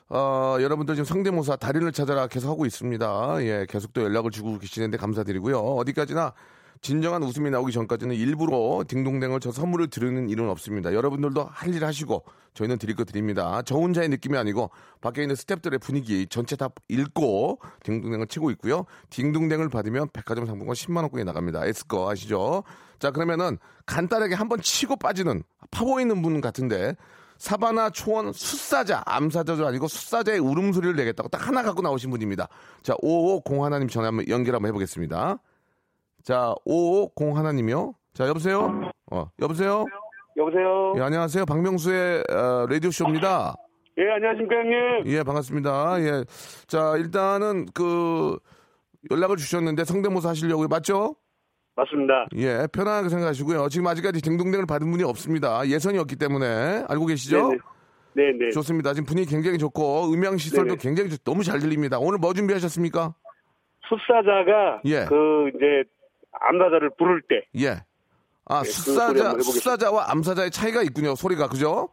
[0.09, 3.37] 어, 여러분들 지금 성대모사 달인을 찾아라 계속 하고 있습니다.
[3.43, 5.61] 예, 계속 또 연락을 주고 계시는데 감사드리고요.
[5.61, 6.35] 어디까지나
[6.83, 10.93] 진정한 웃음이 나오기 전까지는 일부러 딩동댕을 저 선물을 드리는 일은 없습니다.
[10.93, 13.63] 여러분들도 할 일 하시고 저희는 드릴 거 드립니다.
[13.65, 18.85] 저 혼자의 느낌이 아니고 밖에 있는 스탭들의 분위기 전체 다 읽고 딩동댕을 치고 있고요.
[19.11, 21.65] 딩동댕을 받으면 백화점 상품권 10만 원권이 나갑니다.
[21.65, 22.65] 에스거 아시죠?
[22.99, 26.97] 자 그러면은 간단하게 한번 치고 빠지는 파워 있는 분 같은데
[27.39, 32.49] 사바나 초원 숫사자 암사자도 아니고 숫사자의 울음소리를 내겠다고 딱 하나 갖고 나오신 분입니다.
[32.83, 35.39] 자 5501 하나님 전화 한번 연결 한번 해보겠습니다.
[36.23, 37.95] 자 5501 하나님이요.
[38.15, 38.91] 자 여보세요.
[39.11, 39.85] 어 여보세요.
[40.37, 40.95] 여보세요.
[40.97, 41.45] 예, 안녕하세요.
[41.45, 43.55] 박명수의 어, 라디오 쇼입니다.
[43.99, 45.07] 예, 안녕하십니까 형님.
[45.07, 46.01] 예, 반갑습니다.
[46.01, 46.25] 예.
[46.67, 48.39] 자, 일단은 그
[49.11, 50.69] 연락을 주셨는데 성대모사 하시려고요.
[50.69, 51.17] 맞죠?
[51.77, 52.27] 맞습니다.
[52.37, 53.69] 예, 편안하게 생각하시고요.
[53.69, 55.67] 지금 아직까지 딩동댕을 받은 분이 없습니다.
[55.69, 57.51] 예선이 없기 때문에 알고 계시죠?
[58.15, 58.49] 네, 네.
[58.55, 58.95] 좋습니다.
[58.95, 60.77] 지금 분위기 굉장히 좋고 음향 시설도 네네.
[60.81, 61.99] 굉장히 좋- 너무 잘 들립니다.
[61.99, 63.15] 오늘 뭐 준비하셨습니까?
[63.89, 65.05] 숫사자가 예.
[65.07, 65.85] 그 이제
[66.49, 67.83] 암사자를 부를 때 예.
[68.45, 69.41] 아, 네, 해보겠습니다.
[69.43, 71.15] 숫사자와 암사자의 차이가 있군요.
[71.15, 71.89] 소리가 그죠?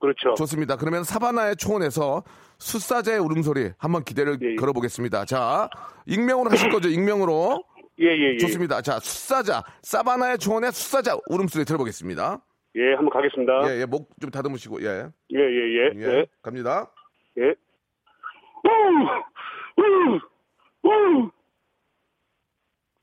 [0.00, 0.34] 그렇죠.
[0.34, 0.76] 좋습니다.
[0.76, 2.24] 그러면 사바나의 초원에서
[2.58, 4.54] 숫사자의 울음소리 한번 기대를 예, 예.
[4.56, 5.26] 걸어보겠습니다.
[5.26, 5.68] 자,
[6.06, 6.88] 익명으로 하실 거죠?
[6.88, 7.62] 익명으로.
[8.00, 8.38] 예, 예, 예.
[8.38, 8.80] 좋습니다.
[8.82, 12.40] 자, 숫사자, 사바나의 초원의 숫사자 울음소리 들어보겠습니다.
[12.74, 13.52] 예, 한번 가겠습니다.
[13.70, 15.06] 예, 예, 목 좀 다듬으시고, 예.
[15.34, 15.90] 예, 예, 예.
[15.94, 16.26] 예, 예.
[16.40, 16.90] 갑니다.
[17.38, 17.54] 예.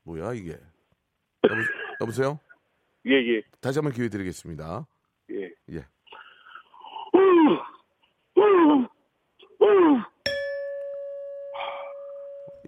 [0.04, 0.56] 뭐야, 이게.
[1.44, 1.54] 여보,
[2.02, 2.38] 여보 세요?
[3.06, 3.42] 예, 예.
[3.60, 4.86] 다시 한번 기회 드리겠습니다.
[5.30, 5.50] 예.
[5.72, 5.86] 예.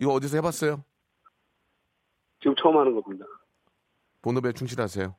[0.01, 0.83] 이거 어디서 해봤어요?
[2.41, 3.25] 지금 처음 하는 겁니다.
[4.21, 5.15] 본업에 충실하세요.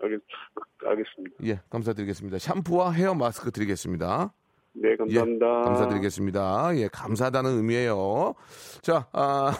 [0.00, 0.20] 알겠,
[0.86, 1.36] 알겠습니다.
[1.44, 2.38] 예, 감사드리겠습니다.
[2.38, 4.32] 샴푸와 헤어 마스크 드리겠습니다.
[4.74, 5.46] 네, 감사합니다.
[5.46, 6.76] 예, 감사드리겠습니다.
[6.76, 8.34] 예, 감사하다는 의미예요.
[8.80, 9.52] 자, 아,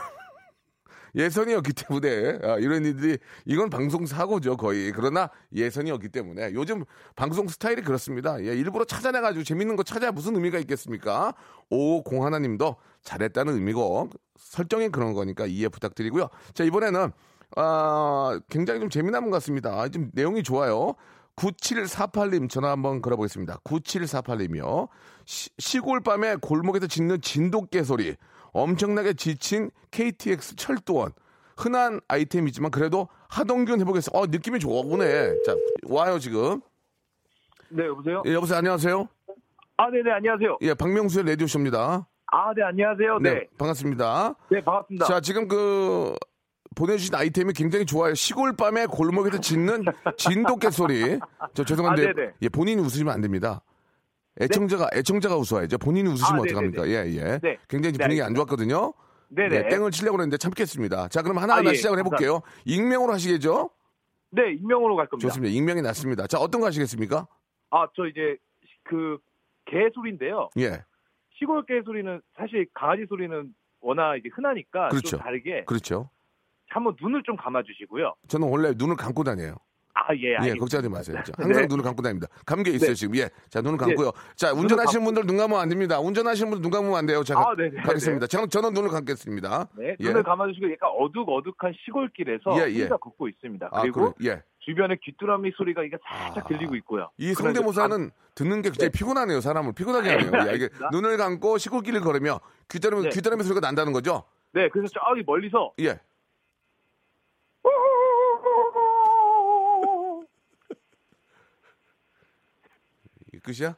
[1.14, 4.92] 예선이었기 때문에 아, 이런 일들이 이건 방송 사고죠 거의.
[4.92, 6.84] 그러나 예선이었기 때문에 요즘
[7.16, 8.40] 방송 스타일이 그렇습니다.
[8.44, 11.34] 예, 일부러 찾아내가지고 재밌는 거 찾아 무슨 의미가 있겠습니까?
[11.70, 16.28] 오공 하나님도 잘했다는 의미고 설정이 그런 거니까 이해 부탁드리고요.
[16.54, 17.10] 자 이번에는
[17.56, 19.88] 아, 굉장히 좀 재미난 분 같습니다.
[19.88, 20.94] 좀 내용이 좋아요.
[21.36, 23.60] 9748님 전화 한번 걸어보겠습니다.
[23.64, 24.88] 9748님이요.
[25.24, 28.16] 시 골 밤에 골목에서 짖는 진돗개 소리.
[28.52, 31.12] 엄청나게 지친 KTX 철도원.
[31.56, 34.18] 흔한 아이템이지만 그래도 하동균 해보겠습니다.
[34.18, 35.34] 어, 느낌이 좋아 보네.
[35.44, 36.60] 자, 와요, 지금.
[37.68, 38.22] 네, 여보세요?
[38.26, 39.08] 예, 여보세요, 안녕하세요.
[39.76, 40.58] 아, 네네, 안녕하세요.
[40.62, 42.06] 예, 박명수의 라디오쇼입니다.
[42.32, 43.18] 아, 네, 안녕하세요.
[43.18, 43.46] 네, 네.
[43.58, 44.34] 반갑습니다.
[44.50, 45.06] 네, 반갑습니다.
[45.06, 46.14] 자, 지금 그,
[46.76, 48.14] 보내주신 아이템이 굉장히 좋아요.
[48.14, 49.84] 시골 밤에 골목에서 짖는
[50.16, 51.18] 진돗개 소리.
[51.54, 52.32] 저 죄송한데, 아, 네네.
[52.42, 53.62] 예, 본인이 웃으시면 안 됩니다.
[54.40, 55.78] 애청자가, 애청자가 웃어야죠.
[55.78, 56.86] 본인이 웃으시면 아, 어떡합니까?
[56.88, 57.38] 예, 예.
[57.42, 57.58] 네.
[57.68, 58.92] 굉장히 네, 분위기 안 좋았거든요.
[59.28, 59.56] 네네.
[59.56, 61.08] 예, 땡을 치려고 했는데 참겠습니다.
[61.08, 61.76] 자, 그럼 하나하나 아, 예.
[61.76, 62.40] 시작을 해볼게요.
[62.64, 63.70] 익명으로 하시겠죠?
[64.30, 65.28] 네, 익명으로 갈 겁니다.
[65.28, 65.52] 좋습니다.
[65.52, 66.26] 익명이 낫습니다.
[66.26, 67.26] 자, 어떤 거 하시겠습니까?
[67.70, 68.36] 아, 저 이제
[68.84, 69.18] 그
[69.66, 70.50] 개소리인데요.
[70.58, 70.82] 예,
[71.38, 75.10] 시골 개 소리는 사실 강아지 소리는 워낙 이게 흔하니까 그렇죠.
[75.10, 76.10] 좀 다르게 그렇죠.
[76.68, 78.14] 한번 눈을 좀 감아주시고요.
[78.28, 79.54] 저는 원래 눈을 감고 다녀요.
[79.94, 80.60] 아, 예, 예, 알겠습니다.
[80.60, 81.16] 걱정하지 마세요.
[81.24, 81.68] 자, 항상 네.
[81.68, 82.28] 눈을 감고 다닙니다.
[82.46, 82.94] 감겨 있어요, 네.
[82.94, 83.16] 지금.
[83.16, 83.28] 예.
[83.48, 84.12] 자, 눈을 감고요.
[84.36, 86.00] 자, 운전하시는 분들 눈 감으면 안 됩니다.
[86.00, 87.24] 운전하시는 분들 눈 감으면 안 돼요.
[87.24, 87.82] 자, 아, 네 네.
[87.82, 88.26] 가겠습니다.
[88.26, 89.68] 저는, 저는 눈을 감겠습니다.
[89.76, 90.04] 네, 예.
[90.04, 92.82] 눈을 감아주시고 약간 어둑어둑한 시골길에서 예, 예.
[92.82, 93.68] 혼자 걷고 있습니다.
[93.72, 94.30] 아, 그리고 그래.
[94.30, 94.42] 예.
[94.60, 96.48] 주변에 귀뚜라미 소리가 이게 살짝 아.
[96.48, 97.10] 들리고 있고요.
[97.16, 99.40] 이 성대모사는 듣는 게 굉장히 피곤하네요.
[99.40, 100.26] 사람을 피곤하게 하네요.
[100.26, 100.90] 야, 이게 알겠습니다.
[100.92, 103.08] 눈을 감고 시골길을 걸으며 귀뚜라미, 네.
[103.08, 104.24] 귀뚜라미 소리가 난다는 거죠?
[104.52, 105.98] 네, 그래서 저기 멀리서 예.
[113.42, 113.76] 끝이야?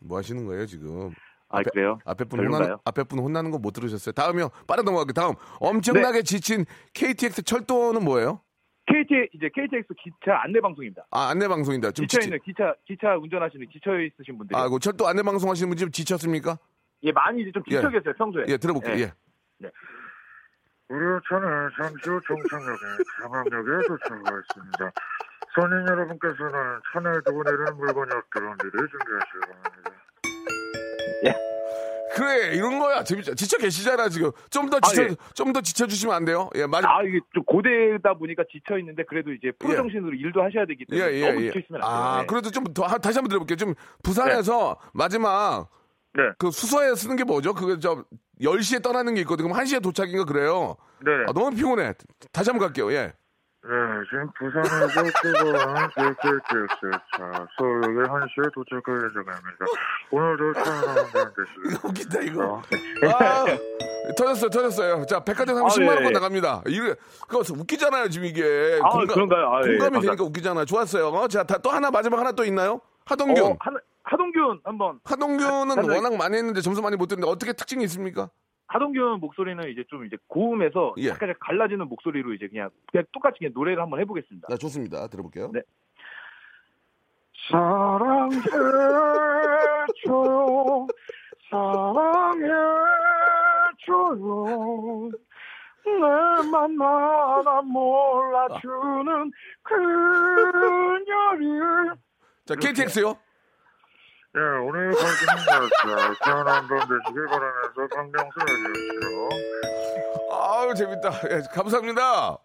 [0.00, 1.10] 뭐 하시는 거예요, 지금?
[1.48, 1.98] 아, 앞에- 그래요?
[2.04, 2.40] 앞에 분?
[2.46, 4.12] 혼나는, 앞에 분 혼나는 거 못 들으셨어요?
[4.12, 4.50] 다음이요.
[4.66, 5.12] 빠르 넘어갈게요.
[5.14, 5.34] 다음.
[5.60, 8.40] 엄청나게 지친 KTX 철도는 뭐예요?
[8.86, 11.06] KT 이제 KTX 기차 안내 방송입니다.
[11.10, 11.90] 아, 안내 방송입니다.
[11.90, 15.50] 좀 지쳐 지치- 있는 기차 기차 운전하시는 지쳐 있으신 분들이 아, 그 철도 안내 방송
[15.50, 16.56] 하시는 분 지금 지쳤습니까?
[17.02, 17.76] 예 많이 이제 좀 예.
[17.76, 18.44] 지쳐 계세요 평소에.
[18.48, 18.94] 예, 들어볼게요.
[18.94, 19.12] 예.
[19.64, 19.70] 예.
[20.88, 22.84] 우리 차는 잠시 후 종착역에
[23.22, 24.92] 장암역에 도착하겠습니다.
[25.58, 26.52] 손님 여러분께서는
[26.92, 29.90] 차내에 두고 내리는 물건이 없도록 미리 준비하시기 바랍니다.
[32.14, 33.04] 그래, 이런 거야.
[33.04, 33.34] 재밌죠.
[33.34, 34.30] 지쳐 계시잖아, 지금.
[34.48, 35.16] 좀 더 지쳐, 아, 예.
[35.34, 36.48] 좀더 지쳐 주시면 안 돼요?
[36.54, 36.88] 예, 맞아.
[36.88, 39.76] 아 이게 좀 고되다 보니까 지쳐 있는데 그래도 이제 프로 예.
[39.76, 41.46] 정신으로 일도 하셔야 되기 예, 때문에 예, 너무 예.
[41.48, 41.98] 지쳐 있으면 안 돼요.
[42.00, 42.26] 아, 예.
[42.26, 43.56] 그래도 좀 더, 하- 다시 한번 들어볼게요.
[43.56, 45.68] 좀 부산에서 마지막
[46.14, 46.22] 네.
[46.38, 47.52] 그 수서에 쓰는 게 뭐죠?
[47.52, 48.02] 그게 저
[48.40, 49.48] 10시에 떠나는 게 있거든요.
[49.48, 50.76] 그럼 1시에 도착인가 그래요.
[51.04, 51.10] 네.
[51.28, 51.92] 아, 너무 피곤해.
[52.32, 52.90] 다시 한번 갈게요.
[52.92, 53.12] 예.
[53.68, 53.72] 네,
[54.08, 55.54] 지금 부산에서 뜨거운
[55.88, 59.66] KTX 차 서울역에 1시에 도착할 예정입니다.
[60.12, 62.62] 오늘도 차량운전 되시길 웃긴다, 이거.
[63.00, 63.18] 바랍니다.
[63.18, 65.06] 아, 터졌어요, 터졌어요.
[65.06, 66.10] 자, 백화점 사면 아, 10만 예, 원권 예.
[66.10, 66.62] 나갑니다.
[66.68, 66.94] 이게,
[67.26, 68.78] 그거 웃기잖아요, 지금 이게.
[68.84, 69.46] 아, 그런가요?
[69.52, 70.00] 아, 예, 공감이 감사합니다.
[70.12, 70.64] 되니까 웃기잖아요.
[70.64, 71.08] 좋았어요.
[71.08, 72.80] 어, 자, 다- 또 하나, 마지막 하나 또 있나요?
[73.04, 73.44] 하동균.
[73.44, 73.70] 어, 하,
[74.04, 78.30] 하동균 한번 하동균은 하- 워낙 많이 했는데 점수 많이 못 듣는데 어떻게 특징이 있습니까?
[78.68, 81.08] 하동균 목소리는 이제 좀 이제 고음에서 예.
[81.08, 84.48] 약간 갈라지는 목소리로 이제 그냥 그냥 똑같이 그냥 노래를 한번 해보겠습니다.
[84.48, 85.06] 네, 좋습니다.
[85.08, 85.50] 들어볼게요.
[85.52, 85.60] 네.
[87.48, 88.46] 사랑해줘요
[91.50, 92.66] 사랑해줘요
[95.84, 96.00] 내
[96.50, 99.30] 만나다 몰라주는
[99.62, 101.06] 그녀를
[102.46, 103.16] 자, KTX요.
[104.36, 109.28] 예, 오늘 가시는 날짜 편한 밤 되시길 바라면서 강명수 라디오쇼
[110.32, 111.10] 아유, 재밌다.
[111.30, 112.38] 예, 감사합니다.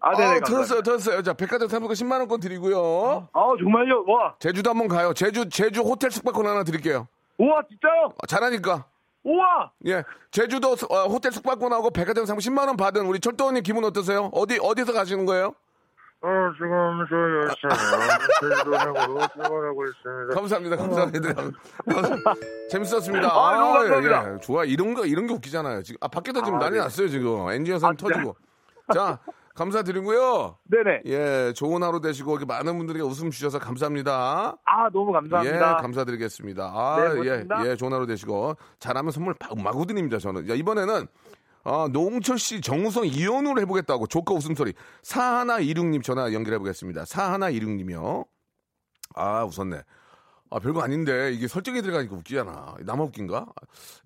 [0.00, 0.36] 아, 네네.
[0.36, 0.40] 아.
[0.40, 1.22] 터졌어요, 터졌어요.
[1.22, 3.28] 자, 백화점 상품권 10만 원권 드리고요.
[3.32, 4.04] 아, 정말요?
[4.08, 5.14] 와, 제주도 한번 가요.
[5.14, 7.06] 제주 제주 호텔 숙박권 하나 드릴게요.
[7.38, 8.12] 우와, 진짜요?
[8.22, 8.84] 아, 잘하니까.
[9.24, 9.70] 우와!
[9.86, 14.30] 예, 제주도 수- 어, 호텔 숙박권하고 백화점 상품 10만 원 받은 우리 철도원님 기분 어떠세요?
[14.32, 15.54] 어디 어디서 가시는 거예요?
[16.20, 20.34] 어, 지금 저 열차는 제주도행으로 출발하고 있습니다.
[20.34, 21.34] 감사합니다, 감사합니다.
[22.70, 23.28] 재밌었습니다.
[23.30, 24.34] 아, 너무 감사합니다.
[24.34, 25.82] 예, 좋아 이런 거 이런 게 웃기잖아요.
[25.82, 26.78] 지금 아 밖에다 지금 아, 난리 네.
[26.82, 27.96] 났어요 지금 엔지니어 사람 아?
[27.96, 28.34] 터지고.
[28.92, 29.20] 자,
[29.54, 30.56] 감사드리고요.
[30.64, 31.02] 네네.
[31.06, 34.56] 예, 좋은 하루 되시고 이렇게 많은 분들이 웃음 주셔서 감사합니다.
[34.64, 35.54] 아, 너무 감사합니다.
[35.56, 36.64] 예, 감사드리겠습니다.
[36.74, 37.44] 아, 네, 예.
[37.70, 40.18] 예, 좋은 하루 되시고 잘하면 선물 마- 마구 드립니다.
[40.18, 40.48] 저는.
[40.48, 41.06] 야, 이번에는
[41.64, 44.72] 아, 노홍철 씨, 정우성, 이현우를 해보겠다고 조커 웃음소리.
[45.02, 47.04] 사하나 이륙님 전화 연결해보겠습니다.
[47.04, 48.24] 사하나 이륙님이요.
[49.14, 49.80] 아, 웃었네.
[50.50, 52.76] 아, 별거 아닌데 이게 설정이 들어가니까 웃기잖아.
[52.80, 53.46] 나만 웃긴가?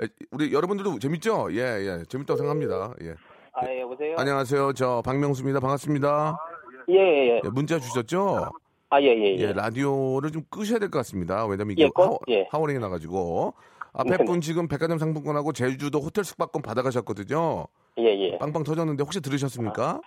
[0.03, 1.49] 에, 우리 여러분들도 재밌죠?
[1.53, 2.95] 예, 예, 재밌다고 생각합니다.
[3.03, 3.15] 예.
[3.55, 4.17] 아, 예, 여보세요?
[4.19, 4.73] 안녕하세요.
[4.73, 5.61] 저 박명수입니다.
[5.61, 6.37] 반갑습니다.
[6.89, 7.41] 예, 예, 예.
[7.45, 8.51] 예, 문자 주셨죠?
[8.91, 9.53] 아, 예, 예, 예, 예.
[9.53, 11.47] 라디오를 좀 끄셔야 될 것 같습니다.
[11.47, 12.49] 왜냐면 이게 예, 꺼- 하워, 예.
[12.51, 13.55] 하워링이 나가지고.
[13.93, 14.25] 앞에.
[14.25, 17.67] 분 지금 백화점 상품권하고 제주도 호텔 숙박권 받아가셨거든요.
[17.99, 18.39] 예, 예.
[18.39, 20.01] 빵빵 터졌는데 혹시 들으셨습니까?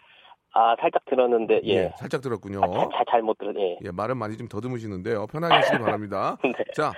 [0.54, 1.92] 아, 살짝 들었는데, 예.
[1.98, 2.62] 살짝 들었군요.
[2.64, 3.78] 아, 잘, 잘, 잘못 들었, 예.
[3.84, 5.28] 예, 말은 많이 좀 더듬으시는데요.
[5.28, 6.38] 편하게 하시기 바랍니다.
[6.44, 6.54] 네.
[6.74, 6.94] 자,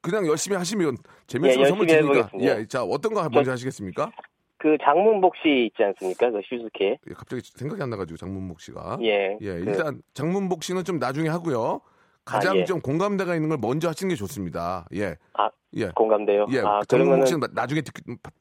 [0.00, 2.14] 그냥 열심히 하시면 재밌으면 예, 선물 드리니까.
[2.14, 2.58] 해보겠습니다.
[2.60, 4.10] 예, 자, 어떤 거 먼저 하시겠습니까?
[4.58, 6.30] 그 장문복 씨 있지 않습니까?
[6.30, 6.98] 그 슈즈케.
[7.08, 8.98] 예, 갑자기 생각이 안 나가지고 장문복 씨가.
[9.02, 9.38] 예.
[9.40, 11.80] 예, 그- 일단 장문복 씨는 좀 나중에 하고요.
[12.28, 12.64] 가장 아, 예.
[12.66, 14.86] 좀 공감대가 있는 걸 먼저 하시는 게 좋습니다.
[14.94, 15.16] 예.
[15.32, 15.88] 아, 예.
[15.94, 16.46] 공감돼요?
[16.50, 16.80] 예, 아,
[17.26, 17.92] 씨는 나- 나중에 듣,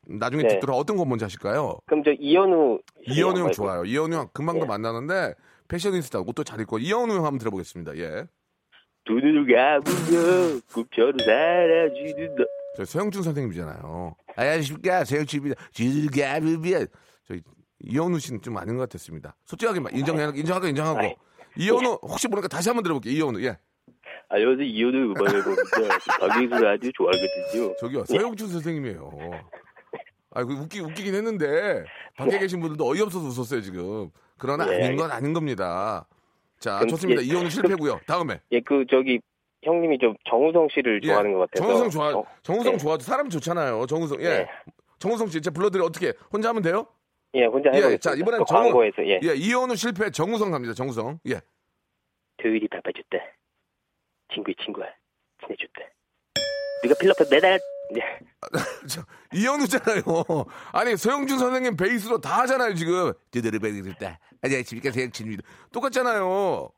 [0.06, 0.50] 나중에 네.
[0.50, 1.78] 듣도록 어떤 거 먼저 하실까요?
[1.86, 2.80] 그럼 저 이현우.
[3.08, 3.86] 씨 이현우 형 좋아요.
[3.86, 4.68] 이현우 형 금방도 예.
[4.68, 5.36] 만나는데
[5.70, 7.98] 패셔니스타 옷도 잘 입고 이현우 형 한번 들어보겠습니다.
[7.98, 8.26] 예.
[9.10, 12.46] 눈을 감으면 꿈처럼 사라지는 너.
[12.76, 14.16] 저 서영준 선생님이잖아요.
[14.36, 15.62] 안녕하십니까 서영준입니다.
[15.72, 16.86] 즐가비비야.
[17.26, 17.42] 저희
[17.86, 19.36] 이현우 씨는 좀 아닌 것 같았습니다.
[19.46, 21.00] 솔직하게 말- 인정해 인정하고 인정하고.
[21.00, 21.16] 아이.
[21.58, 23.14] 이현우 혹시 모르니까 다시 한번 들어볼게요.
[23.14, 23.58] 이현우 예.
[24.30, 24.66] 안녕하세요.
[24.66, 25.98] 이현우 음악을 봅니다.
[26.20, 27.76] 박명수 라디오 좋아하거든요.
[27.80, 28.06] 저기요 예.
[28.06, 29.12] 서영준 선생님이에요.
[30.32, 31.86] 아, 그 웃기 웃기긴 했는데
[32.18, 34.10] 밖에 계신 분들도 어이없어서 웃었어요 지금.
[34.38, 36.06] 그러나 예, 아닌 건 아닌 겁니다.
[36.60, 37.22] 자 그럼 좋습니다.
[37.22, 37.26] 예.
[37.26, 38.02] 이현우 실패고요.
[38.06, 39.20] 다음에 예, 그, 저기,
[39.64, 41.66] 형님이 좀 정우성 씨를 예, 좋아하는 것 같아서.
[41.66, 42.18] 정우성 좋아.
[42.18, 42.78] 어, 정우성 예.
[42.78, 42.98] 좋아.
[43.00, 43.86] 사람 좋잖아요.
[43.88, 44.22] 정우성.
[44.22, 44.26] 예.
[44.26, 44.48] 예.
[45.00, 46.86] 정우성 씨, 제가 불러드려 어떻게 혼자 하면 돼요?
[47.36, 47.92] 예, 혼자 해보겠습니다.
[47.94, 49.20] 예, 자 이번엔 그 정우, 광고에서 예.
[49.24, 50.74] 예, 이현우 실패 정우성 갑니다.
[50.74, 51.20] 정우성.
[51.30, 51.40] 예.
[52.42, 53.18] 토요일이 바빠졌다.
[54.34, 54.86] 친구의 친구야.
[55.42, 55.82] 친해졌다.
[56.84, 57.60] 네가 필라프 매달
[57.94, 58.02] 네.
[58.90, 59.02] 저,
[59.34, 60.04] 이현우잖아요.
[60.74, 63.14] 아니 서영준 선생님 베이스로 다 하잖아요 지금.
[63.32, 64.20] 제대로 베이스다.
[64.42, 65.44] 안녕하십니까 서영준입니다.
[65.72, 66.70] 똑같잖아요.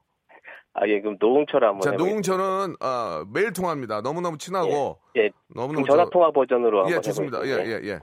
[0.73, 1.91] 아, 예, 그럼 노홍철 한번 자.
[1.91, 4.01] 노홍철은 아, 매일 통화합니다.
[4.01, 5.29] 너무 너무 친하고 예.
[5.53, 7.43] 너무 그럼 너무 전화 통화 버전으로 한번 예 좋습니다.
[7.45, 7.49] 예.
[7.49, 7.99] 예 예.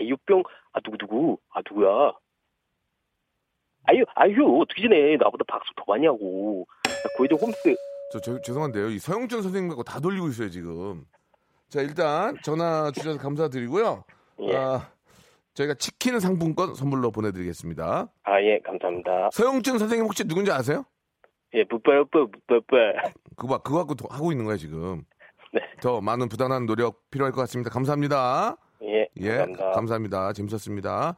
[0.00, 0.42] 예, 육병
[0.72, 2.12] 아 누구 누구 아 누구야?
[3.84, 5.16] 아유 아유 어떻게 지내?
[5.16, 7.74] 나보다 박수 더 많이 하고 나 고해도 홈스
[8.12, 8.88] 저, 저 죄송한데요.
[8.90, 11.04] 이 서영준 선생님 갖고 다 돌리고 있어요 지금.
[11.68, 14.04] 자 일단 전화 주셔서 감사드리고요.
[14.42, 14.56] 예.
[14.56, 14.90] 아,
[15.54, 18.08] 저희가 치킨 상품권 선물로 보내드리겠습니다.
[18.24, 19.30] 아 예 감사합니다.
[19.32, 20.84] 서영준 선생님 혹시 누군지 아세요?
[21.54, 22.76] 예 뿌뿌뿌 뿌뿌
[23.36, 25.02] 그거 봐, 그거 갖고 도- 하고 있는 거야 지금.
[25.52, 25.60] 네.
[25.80, 27.70] 더 많은 부단한 노력 필요할 것 같습니다.
[27.70, 28.56] 감사합니다.
[28.82, 29.70] 예 예, 감사합니다.
[29.72, 30.32] 감사합니다.
[30.32, 31.16] 재밌었습니다.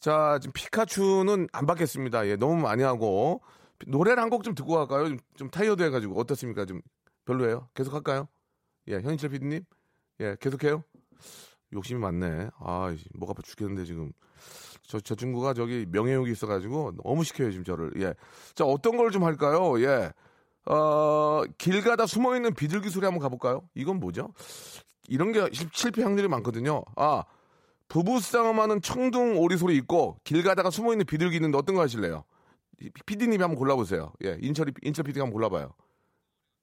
[0.00, 2.26] 자, 지금 피카츄는 안 받겠습니다.
[2.28, 3.40] 예, 너무 많이 하고
[3.86, 5.08] 노래를 한 곡 좀 듣고 갈까요?
[5.08, 6.64] 좀, 좀 타이어드 해가지고 어떻습니까?
[6.66, 6.80] 좀
[7.24, 7.68] 별로예요?
[7.74, 8.28] 계속 할까요?
[8.88, 9.62] 예, 현인철 PD님,
[10.20, 10.82] 예, 계속해요.
[11.72, 12.48] 욕심이 많네.
[12.58, 14.12] 아, 이, 목 아파 죽겠는데 지금.
[14.82, 17.92] 저, 저 친구가 저기 명예욕이 있어가지고 너무 시켜요 지금 저를.
[17.98, 18.14] 예,
[18.54, 19.78] 자 어떤 걸 좀 할까요?
[19.82, 20.12] 예,
[20.64, 23.68] 어, 길 가다 숨어 있는 비둘기 소리 한번 가볼까요?
[23.74, 24.32] 이건 뭐죠?
[25.08, 26.82] 이런 게 실- 실패 확률이 많거든요.
[26.96, 27.24] 아,
[27.88, 32.24] 부부싸움하는 청둥 오리 소리 있고 길 가다가 숨어 있는 비둘기 있는데 어떤 거 하실래요?
[33.06, 34.12] 피디님이 한번 골라보세요.
[34.24, 35.72] 예, 인철이 인철 피디가 한번 골라봐요.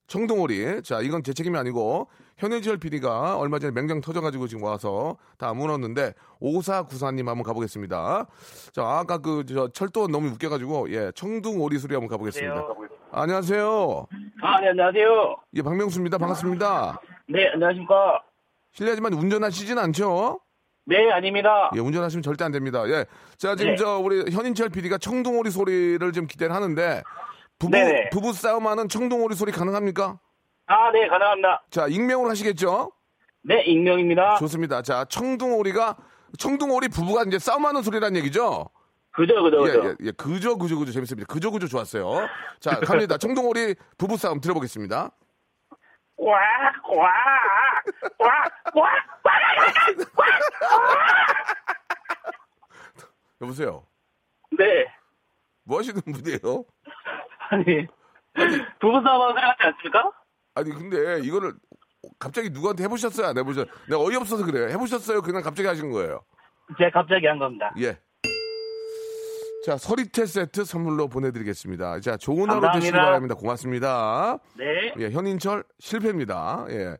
[0.08, 0.82] 청둥오리.
[0.84, 6.14] 자, 이건 제 책임이 아니고 현해지열 PD가 얼마 전에 맹장 터져가지고 지금 와서 다 무너는데
[6.38, 8.26] 오사구사님 한번 가보겠습니다.
[8.72, 12.68] 자, 아까 그 저 철도 너무 웃겨가지고 예, 청둥오리 소리 한번 가보겠습니다.
[13.10, 14.06] 안녕하세요.
[14.42, 15.36] 아, 네, 안녕하세요.
[15.54, 16.18] 예, 박명수입니다.
[16.18, 17.00] 반갑습니다.
[17.28, 18.22] 네, 안녕하십니까.
[18.72, 20.38] 실례하지만 운전하시진 않죠?
[20.86, 21.70] 네, 아닙니다.
[21.74, 22.88] 예, 운전하시면 절대 안 됩니다.
[22.88, 23.04] 예.
[23.36, 23.76] 자, 지금 네.
[23.76, 27.02] 저 우리 현인철 PD가 청둥오리 소리를 좀 기대를 하는데
[27.58, 28.10] 부부 네네.
[28.10, 30.20] 부부 싸움하는 청둥오리 소리 가능합니까?
[30.66, 31.64] 아, 네, 가능합니다.
[31.70, 32.92] 자, 익명으로 하시겠죠?
[33.42, 34.36] 네, 익명입니다.
[34.36, 34.80] 좋습니다.
[34.82, 35.96] 자, 청둥오리가
[36.38, 38.68] 청둥오리 부부가 이제 싸움하는 소리란 얘기죠?
[39.10, 39.88] 그죠, 그죠, 예, 그죠.
[39.88, 40.10] 예, 예.
[40.12, 41.26] 그저 그저 그저 재밌습니다.
[41.32, 42.28] 그저 그저 좋았어요.
[42.60, 43.16] 자, 갑니다.
[43.16, 45.10] 청둥오리 부부 싸움 들어보겠습니다.
[46.18, 46.38] 와,
[46.88, 47.12] 와,
[48.18, 48.90] 와, 와,
[53.40, 53.86] 여보세요.
[54.58, 54.86] 네.
[55.64, 56.64] 뭐 하시는 분이에요?
[57.50, 57.86] 아니,
[58.80, 60.12] 부부싸움 소리 같지 않습니까?
[60.54, 61.52] 아니 근데 이거를
[62.18, 63.26] 갑자기 누구한테 해보셨어요?
[63.26, 63.70] 안 해보셨어요?
[63.88, 64.68] 내가 어이없어서 그래요.
[64.68, 65.20] 해보셨어요?
[65.22, 66.24] 그냥 갑자기 하신 거예요.
[66.78, 67.72] 제가 갑자기 한 겁니다.
[67.78, 67.98] 예.
[69.66, 71.98] 자, 서리태 세트 선물로 보내드리겠습니다.
[71.98, 72.72] 자, 좋은 하루 감사합니다.
[72.78, 73.34] 되시기 바랍니다.
[73.34, 74.38] 고맙습니다.
[74.56, 74.94] 네.
[75.00, 76.66] 예, 현인철 실패입니다.
[76.70, 76.96] 예.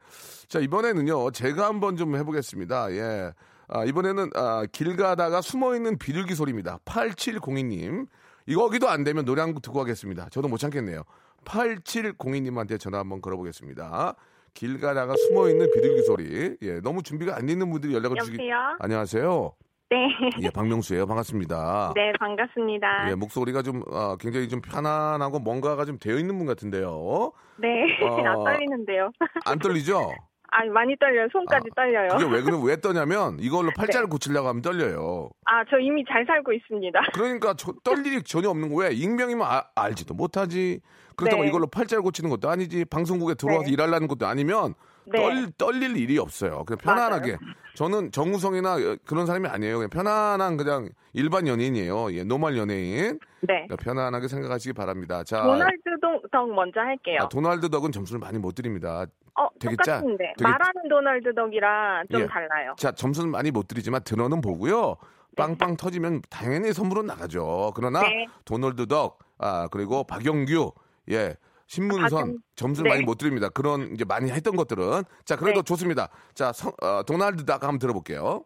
[0.48, 2.90] 자, 이번에는요, 제가 한번 좀 해보겠습니다.
[2.90, 3.30] 예.
[3.68, 6.80] 아, 이번에는, 아, 길 가다가 숨어 있는 비둘기 소리입니다.
[6.84, 8.08] 8702님.
[8.48, 10.28] 이거기도 안 되면 노래 한 곡 듣고 가겠습니다.
[10.30, 11.04] 저도 못 참겠네요.
[11.44, 14.16] 8702님한테 전화 한번 걸어보겠습니다.
[14.54, 16.56] 길 가다가 숨어 있는 비둘기 소리.
[16.62, 18.38] 예, 너무 준비가 안 있는 분들이 연락을 주시기.
[18.80, 19.52] 안녕하세요.
[19.88, 20.08] 네.
[20.42, 21.06] 예, 박명수예요.
[21.06, 21.92] 반갑습니다.
[21.94, 23.10] 네, 반갑습니다.
[23.10, 27.32] 예, 목소리가 좀 아, 굉장히 좀 편안하고 뭔가가 좀 되어 있는 분 같은데요.
[27.58, 27.68] 네.
[28.02, 28.16] 어.
[28.26, 29.10] 안 떨리는데요.
[29.44, 30.10] 안 떨리죠?
[30.50, 31.28] 아, 많이 떨려요.
[31.30, 32.08] 손까지 떨려요.
[32.18, 35.28] 그게 왜 그러 왜 떠냐면 이걸로 팔자를 고치려고 하면 떨려요.
[35.44, 37.00] 아, 저 이미 잘 살고 있습니다.
[37.14, 38.90] 그러니까 저, 떨 일이 전혀 없는 거예요.
[38.92, 40.80] 익명이면 아- 알지도 못하지.
[41.14, 41.48] 그렇다고 네.
[41.48, 42.84] 이걸로 팔자를 고치는 것도 아니지.
[42.86, 43.72] 방송국에 들어와서 네.
[43.72, 44.74] 일하려는 것도 아니면
[45.06, 45.18] 네.
[45.18, 46.64] 떨, 떨릴 일이 없어요.
[46.64, 47.38] 그냥 편안하게.
[47.74, 49.76] 저는 정우성이나 어, 그런 사람이 아니에요.
[49.76, 52.12] 그냥 편안한 그냥 일반 연예인이에요.
[52.14, 53.18] 예, normal 연예인.
[53.40, 53.66] 네.
[53.66, 55.22] 그러니까 편안하게 생각하시기 바랍니다.
[55.24, 57.18] 자, 도널드 동- 덕 먼저 할게요.
[57.22, 59.06] 아, 도널드 덕은 점수를 많이 못 드립니다.
[59.38, 60.32] 어, 되게 짜- 똑같은데.
[60.38, 62.26] 되게- 말하는 도널드 덕이랑 좀 예.
[62.26, 62.74] 달라요.
[62.78, 64.96] 자, 점수는 많이 못 드리지만 들어는 보고요.
[65.36, 67.72] 빵빵 터지면 당연히 선물은 나가죠.
[67.76, 68.26] 그러나 네.
[68.46, 70.72] 도널드 덕, 아, 그리고 박영규,
[71.10, 71.36] 예.
[71.66, 72.94] 신문선 박영- 점수를 네.
[72.96, 73.48] 많이 못 드립니다.
[73.48, 75.64] 그런 이제 많이 했던 것들은 자 그래도 네.
[75.64, 76.08] 좋습니다.
[76.34, 78.44] 자 성- 어, 도널드 덕 한번 들어볼게요.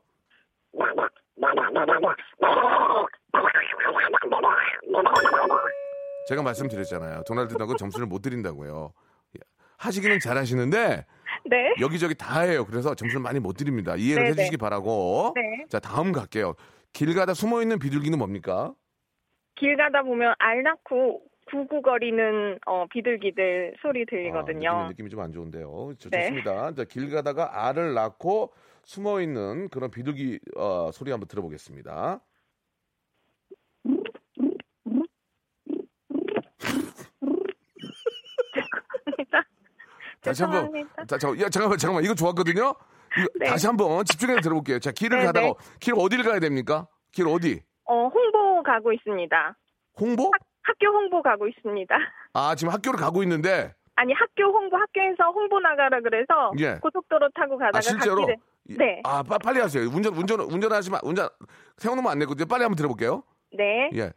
[6.28, 7.22] 제가 말씀드렸잖아요.
[7.26, 8.92] 도널드 덕은 점수를 못 드린다고요.
[9.36, 9.40] 예.
[9.78, 11.06] 하시기는 잘하시는데
[11.46, 11.74] 네.
[11.80, 12.64] 여기저기 다 해요.
[12.66, 13.96] 그래서 점수를 많이 못 드립니다.
[13.96, 14.60] 이해를 네, 해주시기 네.
[14.60, 15.32] 바라고.
[15.34, 15.64] 네.
[15.68, 16.54] 자 다음 갈게요.
[16.92, 18.72] 길 가다 숨어 있는 비둘기는 뭡니까?
[19.56, 24.70] 길 가다 보면 알 낳고 구구거리는 어, 비둘기들 소리 아, 들리거든요.
[24.88, 25.92] 느낌이, 느낌이 좀 안 좋은데요.
[25.98, 26.20] 저, 네.
[26.22, 26.74] 좋습니다.
[26.74, 28.52] 자, 길 가다가 알을 낳고
[28.84, 32.20] 숨어 있는 그런 비둘기 어, 소리 한번 들어보겠습니다.
[40.20, 40.70] 다시 한번.
[41.06, 42.04] 자, 저, 야, 잠깐만, 잠깐만.
[42.04, 42.74] 이거 좋았거든요.
[43.18, 43.46] 이거 네.
[43.46, 44.78] 다시 한번 집중해서 들어볼게요.
[44.78, 45.54] 자, 길을 네, 가다가 네.
[45.80, 46.86] 길 어디를 가야 됩니까?
[47.12, 47.62] 길 어디?
[47.84, 49.56] 어, 홍보 가고 있습니다.
[49.98, 50.30] 홍보?
[50.32, 50.40] 학
[50.80, 51.94] 교 홍보 가고 있습니다.
[52.34, 56.78] 아, 지금 학교를 가고 있는데 아니 학교 홍보 학교에서 홍보 나가라 그래서 예.
[56.80, 58.16] 고속도로 타고 가다가 아, 실제로?
[58.26, 58.36] 갓길에
[58.68, 59.00] 이- 네.
[59.04, 59.82] 아, 빠- 빨리 하세요.
[59.88, 61.28] 운전 운전 운전하시면 운전
[61.76, 62.46] 세워놓으면 안 되거든요.
[62.46, 63.22] 빨리 한번 들어볼게요.
[63.52, 63.90] 네.
[63.94, 64.12] 예.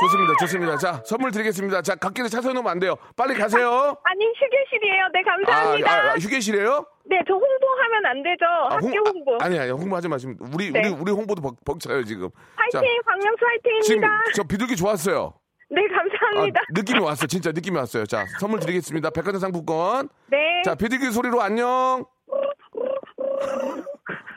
[0.00, 0.32] 좋습니다.
[0.40, 0.76] 좋습니다.
[0.78, 1.82] 자, 선물 드리겠습니다.
[1.82, 2.96] 자, 갓길에 차 세워놓으면 안 돼요.
[3.16, 3.68] 빨리 가세요.
[4.02, 5.08] 아 니 휴게실이에요.
[5.12, 5.90] 네 아, 감사합니다.
[5.92, 6.86] 아, 아, 휴게실이에요?
[7.04, 8.44] 네, 저 홍보하면 안 되죠.
[8.46, 9.34] 아, 학교 홍- 홍보.
[9.36, 10.38] 아, 아니, 아니, 홍보하지 마시면.
[10.54, 10.80] 우리, 네.
[10.80, 12.28] 우리, 우리 홍보도 벅, 벅차요, 지금.
[12.56, 13.36] 화이팅, 박명수
[13.84, 14.08] 지금 화이팅입니다.
[14.36, 15.34] 저 비둘기 좋았어요.
[15.70, 16.60] 네, 아, 감사합니다.
[16.74, 17.26] 느낌이 왔어요.
[17.26, 18.06] 진짜 느낌이 왔어요.
[18.06, 19.10] 자, 선물 드리겠습니다.
[19.10, 20.08] 백화점 상품권.
[20.30, 20.62] 네.
[20.64, 22.04] 자, 비둘기 소리로 안녕.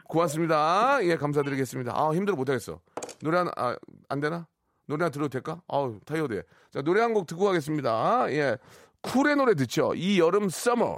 [0.08, 1.00] 고맙습니다.
[1.04, 1.92] 예, 감사드리겠습니다.
[1.96, 2.80] 아, 힘들어 못하겠어.
[3.22, 3.76] 노래 하나, 아,
[4.10, 4.48] 안 되나?
[4.88, 5.62] 노래 하나 들어도 될까?
[5.68, 6.44] 아우, 타이어드.
[6.72, 8.28] 자, 노래 한 곡 듣고 가겠습니다.
[8.32, 8.58] 예.
[9.02, 9.94] 쿨의 노래 듣죠.
[9.96, 10.98] 이 여름 Summer.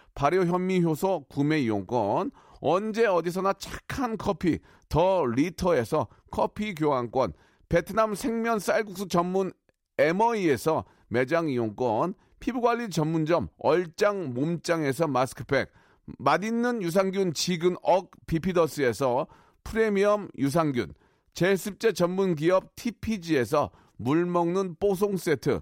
[0.15, 2.31] 발효 현미 효소 구매 이용권,
[2.61, 4.59] 언제 어디서나 착한 커피
[4.89, 7.33] 더 리터에서 커피 교환권,
[7.69, 9.51] 베트남 생면 쌀국수 전문
[9.97, 15.71] 에머이에서 매장 이용권, 피부관리 전문점 얼짱 몸짱에서 마스크팩,
[16.17, 19.27] 맛있는 유산균 지근 억 비피더스에서
[19.63, 20.93] 프리미엄 유산균,
[21.33, 25.61] 제습제 전문 기업 TPG에서 물 먹는 뽀송 세트,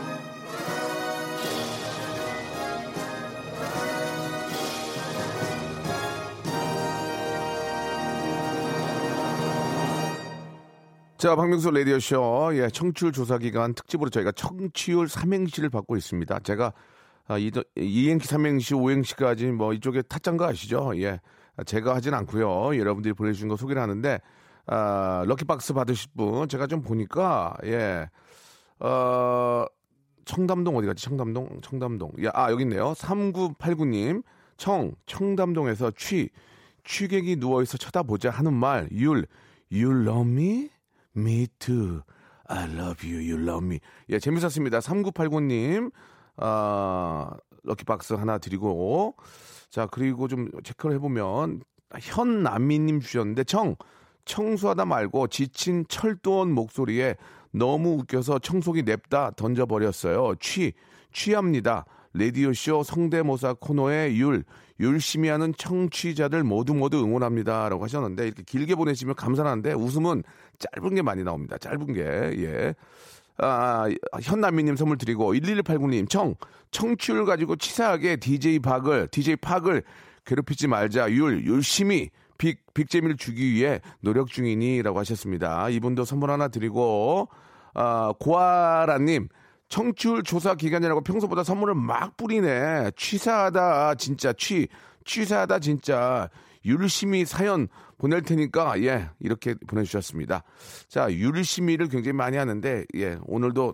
[11.21, 16.39] 자, 박명수 라디오쇼, 예, 청취율 조사 기간 특집으로 저희가 청취율 삼행시를 받고 있습니다.
[16.39, 16.73] 제가,
[17.27, 20.93] 아, 이, 이행시, 삼행시, 오행시까지 뭐 이쪽에 타짠 거 아시죠?
[20.95, 21.19] 예.
[21.67, 24.19] 제가 하진 않고요 여러분들이 보내주신 거 소개를 하는데,
[24.65, 28.09] 아, 럭키박스 받으실 분, 제가 좀 보니까, 예,
[28.79, 29.65] 어,
[30.25, 31.03] 청담동 어디 갔지?
[31.03, 31.61] 청담동?
[31.61, 32.13] 청담동.
[32.23, 32.93] 야, 아, 여기 있네요.
[32.93, 34.23] 3989님,
[34.57, 36.31] 청, 청담동에서 취,
[36.83, 39.27] 취객이 누워있어 쳐다보자 하는 말, 율,
[39.71, 40.71] you love me?
[41.15, 42.01] Me too.
[42.47, 43.19] I love you.
[43.19, 43.79] You love me.
[44.09, 44.79] 예, 재밌었습니다.
[44.79, 45.91] 3989님.
[46.37, 47.31] 아,
[47.63, 49.15] 럭키박스 하나 드리고,
[49.69, 51.61] 자, 그리고 좀 체크를 해보면,
[51.99, 53.75] 현남미님 주셨는데, 청,
[54.25, 57.15] 청소하다 말고 지친 철도원 목소리에
[57.51, 60.35] 너무 웃겨서 청소기 냅다 던져버렸어요.
[60.39, 60.73] 취,
[61.11, 61.85] 취합니다.
[62.13, 64.43] 라디오쇼 성대모사 코너의 율,
[64.79, 67.69] 열심히 하는 청취자들 모두 모두 응원합니다.
[67.69, 70.23] 라고 하셨는데, 이렇게 길게 보내시면 감사한데, 웃음은
[70.59, 71.57] 짧은 게 많이 나옵니다.
[71.57, 72.75] 짧은 게, 예.
[73.37, 73.89] 아,
[74.21, 76.35] 현남미님 선물 드리고 1189님 청
[76.69, 79.83] 청취율 가지고 치사하게 DJ 박을 DJ 팍을
[80.25, 85.69] 괴롭히지 말자 율 열심히 빅 빅재미를 주기 위해 노력 중이니 라고 하셨습니다.
[85.69, 87.29] 이분도 선물 하나 드리고
[87.73, 89.29] 아, 고아라님
[89.71, 92.91] 청취율 조사 기간이라고 평소보다 선물을 막 뿌리네.
[92.97, 94.67] 치사하다 진짜 치
[95.05, 96.29] 치사하다 진짜
[96.65, 100.43] 유르심이 사연 보낼 테니까 예 이렇게 보내주셨습니다.
[100.89, 103.73] 자 유르심이를 굉장히 많이 하는데 예 오늘도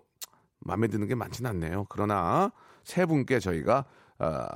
[0.60, 1.88] 마음에 드는 게 많지는 않네요.
[1.90, 2.52] 그러나
[2.84, 3.86] 세 분께 저희가
[4.20, 4.48] 아,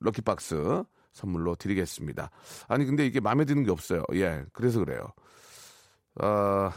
[0.00, 2.30] 럭키박스 선물로 드리겠습니다.
[2.66, 4.04] 아니 근데 이게 마음에 드는 게 없어요.
[4.14, 5.12] 예 그래서 그래요.
[6.18, 6.72] 아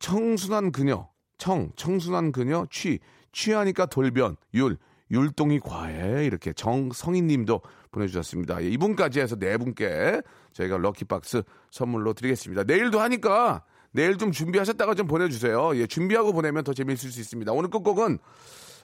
[0.00, 1.11] 청순한 그녀
[1.42, 3.00] 청 청순한 그녀 취
[3.32, 4.76] 취하니까 돌변 율
[5.10, 8.62] 율동이 과해 이렇게 정성희님도 보내주셨습니다.
[8.62, 10.22] 예, 이분까지 해서 네 분께
[10.52, 12.62] 저희가 럭키박스 선물로 드리겠습니다.
[12.62, 15.74] 내일도 하니까 내일 좀 준비하셨다가 좀 보내주세요.
[15.74, 17.50] 예, 준비하고 보내면 더 재미있을 수 있습니다.
[17.50, 18.18] 오늘 끝곡은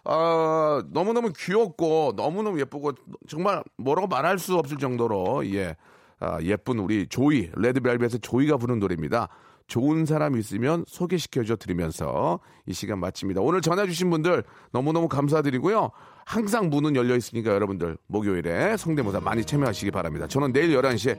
[0.02, 2.90] 아, 너무너무 귀엽고 너무너무 예쁘고
[3.28, 5.76] 정말 뭐라고 말할 수 없을 정도로 예,
[6.18, 9.28] 아, 예쁜 우리 조이 레드벨벳의 조이가 부른 노래입니다.
[9.68, 13.40] 좋은 사람 있으면 소개시켜줘 드리면서 이 시간 마칩니다.
[13.42, 14.42] 오늘 전화 주신 분들
[14.72, 15.90] 너무너무 감사드리고요.
[16.24, 20.26] 항상 문은 열려 있으니까 여러분들 목요일에 성대모사 많이 참여하시기 바랍니다.
[20.26, 21.18] 저는 내일 11시에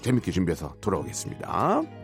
[0.00, 2.01] 재밌게 준비해서 돌아오겠습니다.